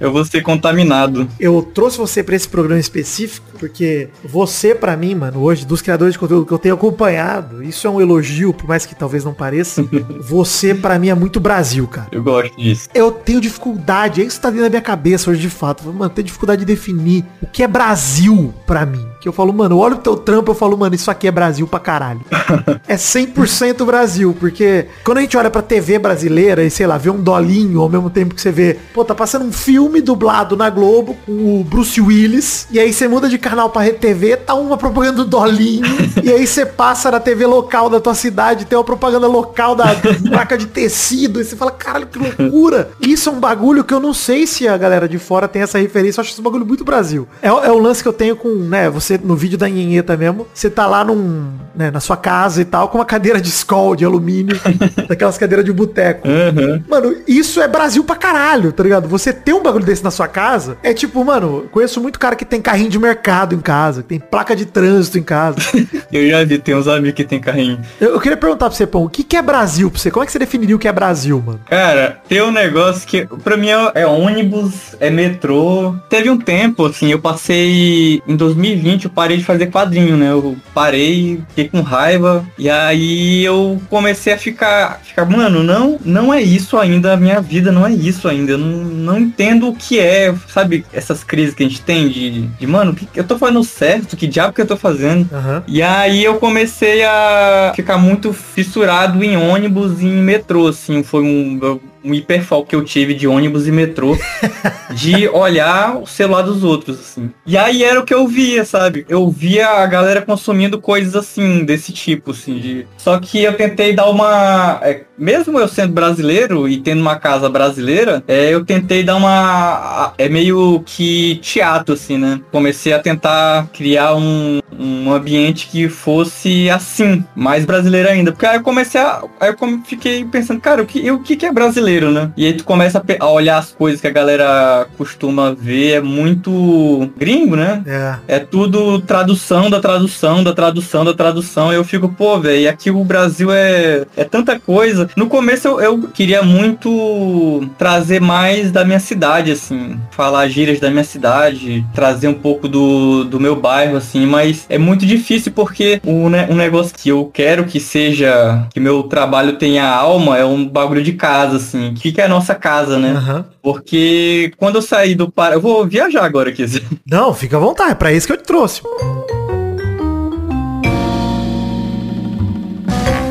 Eu 0.00 0.10
vou 0.10 0.24
ser 0.24 0.40
contaminado. 0.40 1.28
eu 1.38 1.60
trouxe 1.74 1.98
você 1.98 2.22
pra 2.22 2.34
esse 2.34 2.48
programa 2.48 2.80
específico 2.80 3.46
porque 3.58 4.08
você 4.24 4.72
pra 4.74 4.96
mim, 4.96 5.14
mano, 5.16 5.42
hoje 5.42 5.66
dos 5.66 5.82
criadores 5.82 6.12
de 6.14 6.18
conteúdo 6.18 6.46
que 6.46 6.52
eu 6.52 6.58
tenho 6.58 6.76
acompanhado, 6.76 7.62
isso 7.62 7.86
é 7.86 7.90
um 7.90 8.00
elogio, 8.00 8.37
por 8.52 8.68
mais 8.68 8.86
que 8.86 8.94
talvez 8.94 9.24
não 9.24 9.34
pareça. 9.34 9.84
você 10.20 10.74
pra 10.74 10.98
mim 10.98 11.08
é 11.08 11.14
muito 11.14 11.40
Brasil, 11.40 11.86
cara. 11.86 12.08
Eu 12.12 12.22
gosto 12.22 12.56
disso. 12.56 12.88
Eu 12.94 13.10
tenho 13.10 13.40
dificuldade, 13.40 14.22
é 14.22 14.24
isso 14.24 14.36
que 14.36 14.42
tá 14.42 14.50
dentro 14.50 14.64
da 14.64 14.70
minha 14.70 14.82
cabeça 14.82 15.30
hoje 15.30 15.40
de 15.40 15.50
fato. 15.50 15.86
Mano, 15.92 16.10
tenho 16.10 16.26
dificuldade 16.26 16.60
de 16.60 16.66
definir 16.66 17.24
o 17.42 17.46
que 17.46 17.62
é 17.62 17.68
Brasil 17.68 18.54
pra 18.66 18.86
mim. 18.86 19.06
Que 19.20 19.28
eu 19.28 19.32
falo, 19.32 19.52
mano, 19.52 19.74
eu 19.74 19.78
olho 19.78 19.96
o 19.96 19.98
teu 19.98 20.16
trampo, 20.16 20.50
eu 20.50 20.54
falo, 20.54 20.76
mano, 20.76 20.94
isso 20.94 21.10
aqui 21.10 21.26
é 21.26 21.30
Brasil 21.30 21.66
pra 21.66 21.80
caralho. 21.80 22.20
é 22.86 22.96
100% 22.96 23.84
Brasil, 23.84 24.36
porque 24.38 24.86
quando 25.04 25.18
a 25.18 25.20
gente 25.20 25.36
olha 25.36 25.50
pra 25.50 25.62
TV 25.62 25.98
brasileira 25.98 26.62
e 26.64 26.70
sei 26.70 26.86
lá, 26.86 26.96
vê 26.98 27.10
um 27.10 27.20
dolinho 27.20 27.80
ao 27.80 27.88
mesmo 27.88 28.10
tempo 28.10 28.34
que 28.34 28.40
você 28.40 28.52
vê, 28.52 28.76
pô, 28.92 29.04
tá 29.04 29.14
passando 29.14 29.44
um 29.44 29.52
filme 29.52 30.00
dublado 30.00 30.56
na 30.56 30.70
Globo 30.70 31.16
com 31.26 31.60
o 31.60 31.64
Bruce 31.64 32.00
Willis, 32.00 32.66
e 32.70 32.78
aí 32.78 32.92
você 32.92 33.08
muda 33.08 33.28
de 33.28 33.38
canal 33.38 33.70
pra 33.70 33.82
Rede 33.82 33.98
TV, 33.98 34.36
tá 34.36 34.54
uma 34.54 34.76
propaganda 34.76 35.18
do 35.18 35.24
dolinho, 35.24 35.84
e 36.22 36.30
aí 36.30 36.46
você 36.46 36.64
passa 36.64 37.10
na 37.10 37.20
TV 37.20 37.46
local 37.46 37.90
da 37.90 38.00
tua 38.00 38.14
cidade, 38.18 38.64
tem 38.64 38.76
uma 38.76 38.84
propaganda 38.84 39.26
local 39.26 39.74
da 39.74 39.86
marca 40.30 40.56
de 40.58 40.66
tecido, 40.66 41.40
e 41.40 41.44
você 41.44 41.56
fala, 41.56 41.70
caralho, 41.70 42.06
que 42.06 42.18
loucura. 42.18 42.90
Isso 43.00 43.28
é 43.28 43.32
um 43.32 43.40
bagulho 43.40 43.84
que 43.84 43.94
eu 43.94 44.00
não 44.00 44.12
sei 44.12 44.46
se 44.46 44.66
a 44.68 44.76
galera 44.76 45.08
de 45.08 45.18
fora 45.18 45.48
tem 45.48 45.62
essa 45.62 45.78
referência, 45.78 46.20
eu 46.20 46.22
acho 46.22 46.32
esse 46.32 46.42
bagulho 46.42 46.66
muito 46.66 46.84
Brasil. 46.84 47.26
É, 47.42 47.48
é 47.48 47.70
o 47.70 47.78
lance 47.78 48.02
que 48.02 48.08
eu 48.08 48.12
tenho 48.12 48.36
com, 48.36 48.48
né, 48.48 48.90
você 48.90 49.18
no 49.22 49.36
vídeo 49.36 49.56
da 49.56 49.68
Nhenheta 49.68 50.16
mesmo, 50.16 50.46
você 50.52 50.68
tá 50.68 50.86
lá 50.86 51.04
num, 51.04 51.52
né, 51.74 51.90
na 51.90 52.00
sua 52.00 52.16
casa 52.16 52.60
e 52.60 52.64
tal, 52.64 52.88
com 52.88 52.98
uma 52.98 53.04
cadeira 53.04 53.40
de 53.40 53.48
skull 53.48 53.94
de 53.94 54.04
alumínio, 54.04 54.58
daquelas 55.08 55.38
cadeiras 55.38 55.64
de 55.64 55.72
boteco. 55.72 56.26
Aham. 56.28 56.82
Mano, 56.88 57.16
isso 57.26 57.60
é 57.60 57.68
Brasil 57.68 58.02
pra 58.04 58.16
caralho, 58.16 58.72
tá 58.72 58.82
ligado? 58.82 59.08
Você 59.08 59.32
ter 59.32 59.52
um 59.52 59.62
bagulho 59.62 59.84
desse 59.84 60.02
na 60.02 60.10
sua 60.10 60.28
casa 60.28 60.76
é 60.82 60.92
tipo, 60.92 61.24
mano, 61.24 61.68
conheço 61.70 62.00
muito 62.00 62.18
cara 62.18 62.34
que 62.34 62.44
tem 62.44 62.60
carrinho 62.60 62.90
de 62.90 62.98
mercado 62.98 63.54
em 63.54 63.60
casa, 63.60 64.02
que 64.02 64.08
tem 64.08 64.20
placa 64.20 64.56
de 64.56 64.66
trânsito 64.66 65.18
em 65.18 65.22
casa. 65.22 65.58
Eu 66.12 66.28
já 66.28 66.44
vi, 66.44 66.58
tem 66.58 66.74
uns 66.74 66.88
amigos 66.88 67.14
que 67.14 67.24
tem 67.24 67.38
carrinho. 67.38 67.78
eu, 68.00 68.07
eu 68.08 68.20
queria 68.20 68.36
perguntar 68.36 68.66
pra 68.66 68.76
você, 68.76 68.86
Pão, 68.86 69.04
o 69.04 69.08
que, 69.08 69.22
que 69.22 69.36
é 69.36 69.42
Brasil 69.42 69.90
pra 69.90 70.00
você? 70.00 70.10
Como 70.10 70.22
é 70.22 70.26
que 70.26 70.32
você 70.32 70.38
definiria 70.38 70.76
o 70.76 70.78
que 70.78 70.88
é 70.88 70.92
Brasil, 70.92 71.42
mano? 71.44 71.60
Cara, 71.66 72.20
tem 72.28 72.42
um 72.42 72.50
negócio 72.50 73.06
que 73.06 73.26
pra 73.42 73.56
mim 73.56 73.70
é, 73.70 73.92
é 73.94 74.06
ônibus, 74.06 74.96
é 75.00 75.10
metrô. 75.10 75.94
Teve 76.08 76.30
um 76.30 76.38
tempo, 76.38 76.86
assim, 76.86 77.10
eu 77.10 77.18
passei. 77.18 78.22
Em 78.26 78.36
2020 78.36 79.04
eu 79.04 79.10
parei 79.10 79.36
de 79.36 79.44
fazer 79.44 79.66
quadrinho, 79.66 80.16
né? 80.16 80.30
Eu 80.30 80.56
parei, 80.74 81.40
fiquei 81.48 81.68
com 81.68 81.80
raiva. 81.80 82.44
E 82.56 82.68
aí 82.70 83.44
eu 83.44 83.80
comecei 83.88 84.32
a 84.32 84.38
ficar. 84.38 85.00
ficar 85.02 85.24
mano, 85.24 85.62
não, 85.62 85.98
não 86.04 86.32
é 86.32 86.40
isso 86.40 86.76
ainda. 86.76 87.14
A 87.14 87.16
minha 87.16 87.40
vida 87.40 87.70
não 87.70 87.86
é 87.86 87.92
isso 87.92 88.28
ainda. 88.28 88.52
Eu 88.52 88.58
não, 88.58 88.84
não 88.84 89.18
entendo 89.18 89.68
o 89.68 89.74
que 89.74 89.98
é, 89.98 90.34
sabe? 90.48 90.84
Essas 90.92 91.22
crises 91.24 91.54
que 91.54 91.62
a 91.62 91.68
gente 91.68 91.80
tem 91.80 92.08
de. 92.08 92.42
de 92.42 92.66
mano, 92.66 92.94
que, 92.94 93.08
eu 93.14 93.24
tô 93.24 93.38
fazendo 93.38 93.64
certo? 93.64 94.16
Que 94.16 94.26
diabo 94.26 94.52
que 94.52 94.60
eu 94.60 94.66
tô 94.66 94.76
fazendo? 94.76 95.28
Aham. 95.32 95.62
E 95.66 95.82
aí 95.82 96.24
eu 96.24 96.36
comecei 96.36 97.04
a 97.04 97.72
ficar 97.74 97.97
muito 97.98 98.32
fissurado 98.32 99.22
em 99.22 99.36
ônibus 99.36 100.00
e 100.00 100.06
em 100.06 100.22
metrô, 100.22 100.68
assim, 100.68 101.02
foi 101.02 101.22
um, 101.22 101.78
um 102.04 102.14
hiperfoco 102.14 102.68
que 102.68 102.76
eu 102.76 102.84
tive 102.84 103.14
de 103.14 103.26
ônibus 103.26 103.66
e 103.66 103.72
metrô, 103.72 104.16
de 104.94 105.28
olhar 105.28 105.96
o 105.96 106.06
celular 106.06 106.42
dos 106.42 106.64
outros, 106.64 106.98
assim. 106.98 107.30
E 107.46 107.56
aí 107.56 107.82
era 107.82 108.00
o 108.00 108.04
que 108.04 108.14
eu 108.14 108.26
via, 108.26 108.64
sabe? 108.64 109.04
Eu 109.08 109.28
via 109.30 109.68
a 109.68 109.86
galera 109.86 110.22
consumindo 110.22 110.80
coisas 110.80 111.14
assim, 111.14 111.64
desse 111.64 111.92
tipo, 111.92 112.30
assim, 112.32 112.58
de... 112.58 112.86
Só 112.96 113.18
que 113.18 113.42
eu 113.42 113.54
tentei 113.54 113.94
dar 113.94 114.08
uma... 114.08 114.80
é, 114.82 115.02
mesmo 115.16 115.58
eu 115.58 115.68
sendo 115.68 115.92
brasileiro 115.92 116.68
e 116.68 116.78
tendo 116.78 117.00
uma 117.00 117.16
casa 117.16 117.48
brasileira, 117.48 118.22
é, 118.26 118.52
eu 118.52 118.64
tentei 118.64 119.02
dar 119.02 119.16
uma... 119.16 120.12
é 120.18 120.28
meio 120.28 120.82
que 120.84 121.36
teatro, 121.36 121.94
assim, 121.94 122.18
né? 122.18 122.40
Comecei 122.50 122.92
a 122.92 122.98
tentar 122.98 123.68
criar 123.72 124.14
um, 124.14 124.60
um 124.78 125.12
ambiente 125.12 125.68
que 125.68 125.88
fosse 125.88 126.70
assim, 126.70 127.24
mais 127.34 127.64
brasileiro 127.64 128.08
ainda. 128.08 128.32
Porque 128.32 128.46
aí 128.46 128.56
eu 128.56 128.62
comecei 128.62 129.00
a. 129.00 129.22
Aí 129.40 129.50
eu 129.50 129.80
fiquei 129.84 130.24
pensando, 130.24 130.60
cara, 130.60 130.82
o 130.82 130.86
que, 130.86 131.10
o 131.10 131.20
que, 131.20 131.36
que 131.36 131.46
é 131.46 131.52
brasileiro, 131.52 131.87
né? 132.12 132.30
E 132.36 132.46
aí 132.46 132.52
tu 132.52 132.64
começa 132.64 133.02
a, 133.20 133.26
olhar 133.30 133.58
as 133.58 133.72
coisas 133.72 134.00
que 134.00 134.06
a 134.06 134.10
galera 134.10 134.86
costuma 134.96 135.52
ver, 135.52 135.92
é 135.94 136.00
muito 136.00 137.10
gringo, 137.16 137.56
né? 137.56 137.82
É. 137.86 138.36
É 138.36 138.38
tudo 138.38 139.00
tradução 139.00 139.70
da 139.70 139.80
tradução, 139.80 140.42
da 140.44 140.52
tradução, 140.52 141.04
da 141.04 141.14
tradução. 141.14 141.72
E 141.72 141.76
eu 141.76 141.84
fico, 141.84 142.08
pô, 142.08 142.38
velho, 142.38 142.68
aqui 142.68 142.90
o 142.90 143.04
Brasil 143.04 143.50
é, 143.52 144.04
é 144.16 144.24
tanta 144.24 144.58
coisa. 144.58 145.08
No 145.16 145.26
começo 145.28 145.66
eu, 145.68 145.80
eu 145.80 145.98
queria 146.12 146.42
muito 146.42 147.68
trazer 147.78 148.20
mais 148.20 148.70
da 148.70 148.84
minha 148.84 149.00
cidade, 149.00 149.52
assim. 149.52 149.98
Falar 150.10 150.48
gírias 150.48 150.80
da 150.80 150.90
minha 150.90 151.04
cidade, 151.04 151.84
trazer 151.94 152.28
um 152.28 152.34
pouco 152.34 152.68
do, 152.68 153.24
do 153.24 153.40
meu 153.40 153.56
bairro, 153.56 153.96
assim. 153.96 154.26
Mas 154.26 154.66
é 154.68 154.78
muito 154.78 155.06
difícil 155.06 155.52
porque 155.52 156.00
o, 156.04 156.28
ne- 156.28 156.46
um 156.50 156.54
negócio 156.56 156.94
que 156.96 157.08
eu 157.08 157.30
quero 157.32 157.64
que 157.64 157.80
seja, 157.80 158.66
que 158.72 158.80
meu 158.80 159.02
trabalho 159.04 159.54
tenha 159.54 159.86
alma, 159.88 160.36
é 160.38 160.44
um 160.44 160.66
bagulho 160.66 161.02
de 161.02 161.12
casa, 161.12 161.56
assim. 161.56 161.77
O 161.88 161.94
que, 161.94 162.12
que 162.12 162.20
é 162.20 162.24
a 162.24 162.28
nossa 162.28 162.54
casa, 162.54 162.98
né? 162.98 163.12
Aham. 163.12 163.44
Porque 163.62 164.52
quando 164.56 164.76
eu 164.76 164.82
saí 164.82 165.14
do 165.14 165.30
Pará, 165.30 165.54
eu 165.54 165.60
vou 165.60 165.86
viajar 165.86 166.24
agora 166.24 166.50
aqui. 166.50 166.64
Não, 167.06 167.32
fica 167.32 167.56
à 167.56 167.60
vontade, 167.60 167.92
é 167.92 167.94
pra 167.94 168.12
isso 168.12 168.26
que 168.26 168.32
eu 168.32 168.36
te 168.36 168.44
trouxe. 168.44 168.82